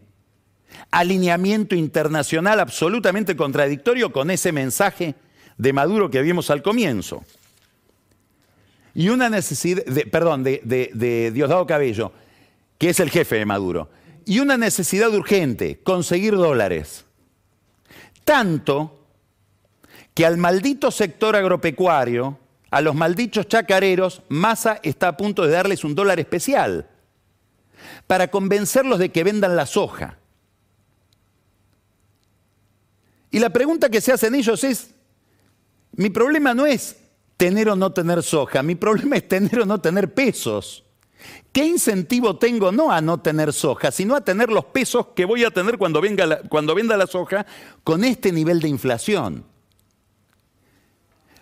[0.91, 5.15] alineamiento internacional absolutamente contradictorio con ese mensaje
[5.57, 7.24] de Maduro que vimos al comienzo.
[8.93, 10.61] Y una necesidad, perdón, de,
[10.93, 12.11] de Diosdado Cabello,
[12.80, 13.91] que es el jefe de Maduro.
[14.25, 17.05] Y una necesidad urgente, conseguir dólares.
[18.23, 19.05] Tanto
[20.15, 22.39] que al maldito sector agropecuario,
[22.71, 26.89] a los malditos chacareros, Massa está a punto de darles un dólar especial
[28.07, 30.17] para convencerlos de que vendan la soja.
[33.32, 34.91] Y la pregunta que se hacen ellos es,
[35.93, 36.97] mi problema no es
[37.38, 40.86] tener o no tener soja, mi problema es tener o no tener pesos.
[41.51, 45.43] ¿Qué incentivo tengo no a no tener soja, sino a tener los pesos que voy
[45.43, 47.45] a tener cuando, venga cuando venda la soja
[47.84, 49.45] con este nivel de inflación?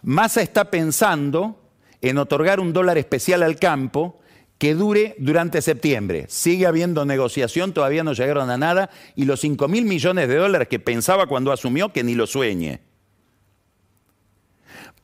[0.01, 1.59] Massa está pensando
[2.01, 4.19] en otorgar un dólar especial al campo
[4.57, 6.25] que dure durante septiembre.
[6.29, 10.67] Sigue habiendo negociación, todavía no llegaron a nada, y los 5 mil millones de dólares
[10.67, 12.81] que pensaba cuando asumió, que ni lo sueñe.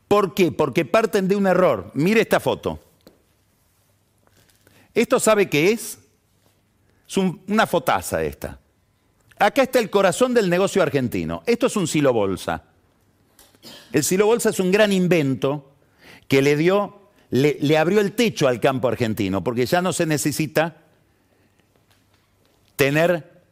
[0.07, 0.51] ¿Por qué?
[0.51, 1.91] Porque parten de un error.
[1.93, 2.79] Mire esta foto.
[4.93, 5.99] ¿Esto sabe qué es?
[7.07, 8.59] Es una fotaza esta.
[9.37, 11.43] Acá está el corazón del negocio argentino.
[11.45, 12.63] Esto es un silo bolsa.
[13.91, 15.71] El silo bolsa es un gran invento
[16.27, 20.05] que le dio, le, le abrió el techo al campo argentino, porque ya no se
[20.05, 20.77] necesita
[22.75, 23.43] tener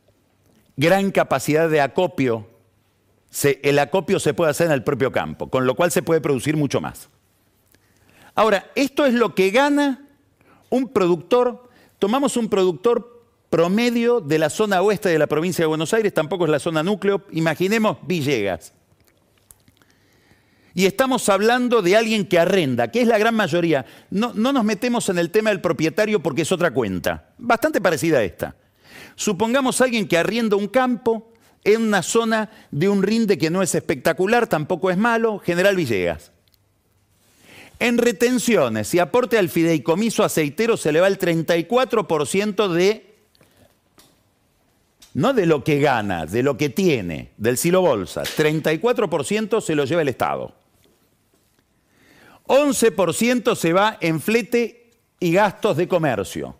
[0.75, 2.47] gran capacidad de acopio
[3.43, 6.57] el acopio se puede hacer en el propio campo, con lo cual se puede producir
[6.57, 7.09] mucho más.
[8.35, 10.07] Ahora, esto es lo que gana
[10.71, 11.69] un productor,
[11.99, 16.45] tomamos un productor promedio de la zona oeste de la provincia de Buenos Aires, tampoco
[16.45, 18.73] es la zona núcleo, imaginemos Villegas.
[20.73, 23.85] Y estamos hablando de alguien que arrenda, que es la gran mayoría.
[24.09, 28.19] No, no, nos metemos en el tema del propietario porque es otra cuenta, bastante parecida
[28.19, 28.55] a esta.
[29.15, 33.75] Supongamos alguien que arrienda un campo, en una zona de un rinde que no es
[33.75, 36.31] espectacular, tampoco es malo, General Villegas.
[37.81, 43.15] En retenciones y aporte al fideicomiso aceitero se le va el 34% de,
[45.15, 48.21] no de lo que gana, de lo que tiene, del silo bolsa.
[48.21, 50.53] 34% se lo lleva el Estado.
[52.45, 56.55] 11% se va en flete y gastos de comercio.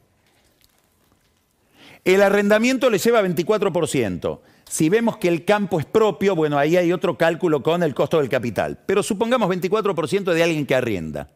[2.04, 4.40] El arrendamiento le lleva 24%.
[4.72, 8.20] Si vemos que el campo es propio, bueno, ahí hay otro cálculo con el costo
[8.20, 8.80] del capital.
[8.86, 11.28] Pero supongamos 24% de alguien que arrienda.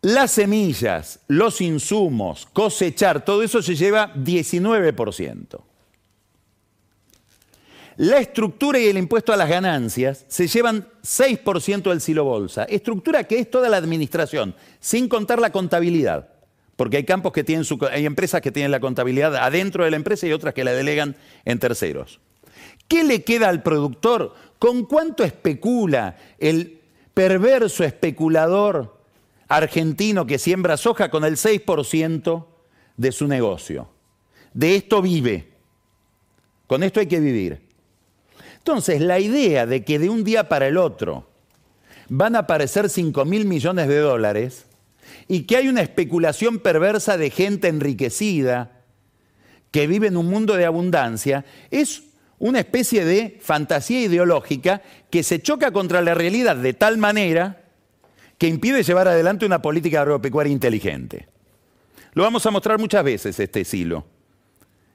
[0.00, 5.60] Las semillas, los insumos, cosechar, todo eso se lleva 19%.
[7.98, 12.64] La estructura y el impuesto a las ganancias se llevan 6% del silo bolsa.
[12.64, 16.29] Estructura que es toda la administración, sin contar la contabilidad.
[16.80, 19.98] Porque hay campos que tienen su, hay empresas que tienen la contabilidad adentro de la
[19.98, 21.14] empresa y otras que la delegan
[21.44, 22.20] en terceros.
[22.88, 24.34] ¿Qué le queda al productor?
[24.58, 26.80] ¿Con cuánto especula el
[27.12, 28.98] perverso especulador
[29.46, 32.46] argentino que siembra soja con el 6%
[32.96, 33.90] de su negocio?
[34.54, 35.50] De esto vive.
[36.66, 37.60] Con esto hay que vivir.
[38.56, 41.28] Entonces, la idea de que de un día para el otro
[42.08, 44.64] van a aparecer 5 mil millones de dólares
[45.28, 48.80] y que hay una especulación perversa de gente enriquecida
[49.70, 52.02] que vive en un mundo de abundancia, es
[52.38, 57.62] una especie de fantasía ideológica que se choca contra la realidad de tal manera
[58.38, 61.28] que impide llevar adelante una política agropecuaria inteligente.
[62.14, 64.06] Lo vamos a mostrar muchas veces este silo.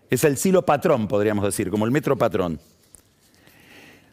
[0.10, 2.60] Es el silo patrón, podríamos decir, como el metro patrón.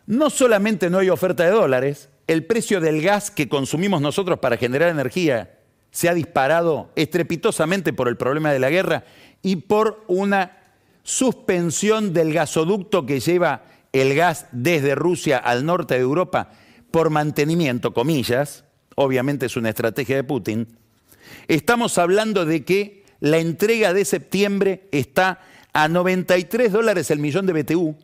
[0.07, 4.57] No solamente no hay oferta de dólares, el precio del gas que consumimos nosotros para
[4.57, 5.59] generar energía
[5.93, 9.05] se ha disparado estrepitosamente por el problema de la guerra
[9.43, 10.59] y por una
[11.05, 16.51] suspensión del gasoducto que lleva el gas desde Rusia al norte de Europa
[16.91, 18.65] por mantenimiento, comillas,
[18.97, 20.67] obviamente es una estrategia de Putin,
[21.47, 25.41] estamos hablando de que la entrega de septiembre está
[25.75, 27.97] a 93 dólares el millón de BTU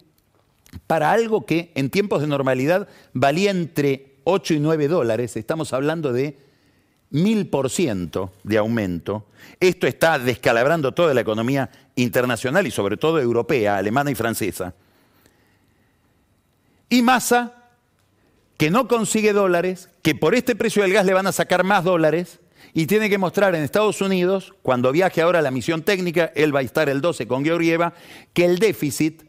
[0.86, 6.12] para algo que en tiempos de normalidad valía entre 8 y 9 dólares, estamos hablando
[6.12, 6.47] de
[7.10, 9.26] mil por ciento de aumento.
[9.60, 14.74] Esto está descalabrando toda la economía internacional y sobre todo europea, alemana y francesa.
[16.88, 17.54] Y Massa,
[18.56, 21.84] que no consigue dólares, que por este precio del gas le van a sacar más
[21.84, 22.40] dólares
[22.74, 26.54] y tiene que mostrar en Estados Unidos, cuando viaje ahora a la misión técnica, él
[26.54, 27.94] va a estar el 12 con Georgieva,
[28.32, 29.22] que el déficit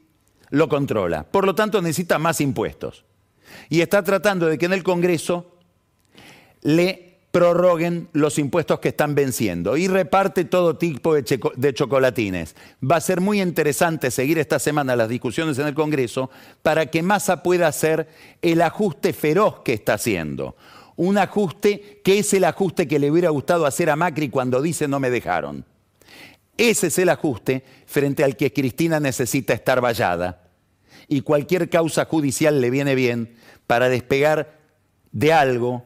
[0.49, 1.23] lo controla.
[1.23, 3.05] Por lo tanto, necesita más impuestos.
[3.69, 5.57] Y está tratando de que en el Congreso
[6.61, 12.55] le prorroguen los impuestos que están venciendo y reparte todo tipo de, chocolatines.
[12.83, 16.31] Va a ser muy interesante seguir esta semana las discusiones en el Congreso
[16.63, 18.07] para que Massa pueda hacer
[18.41, 20.55] el ajuste feroz que está haciendo.
[20.95, 24.87] Un ajuste que es el ajuste que le hubiera gustado hacer a Macri cuando dice
[24.87, 25.65] no me dejaron.
[26.57, 30.49] Ese es el ajuste frente al que Cristina necesita estar vallada.
[31.07, 34.59] Y cualquier causa judicial le viene bien para despegar
[35.11, 35.85] de algo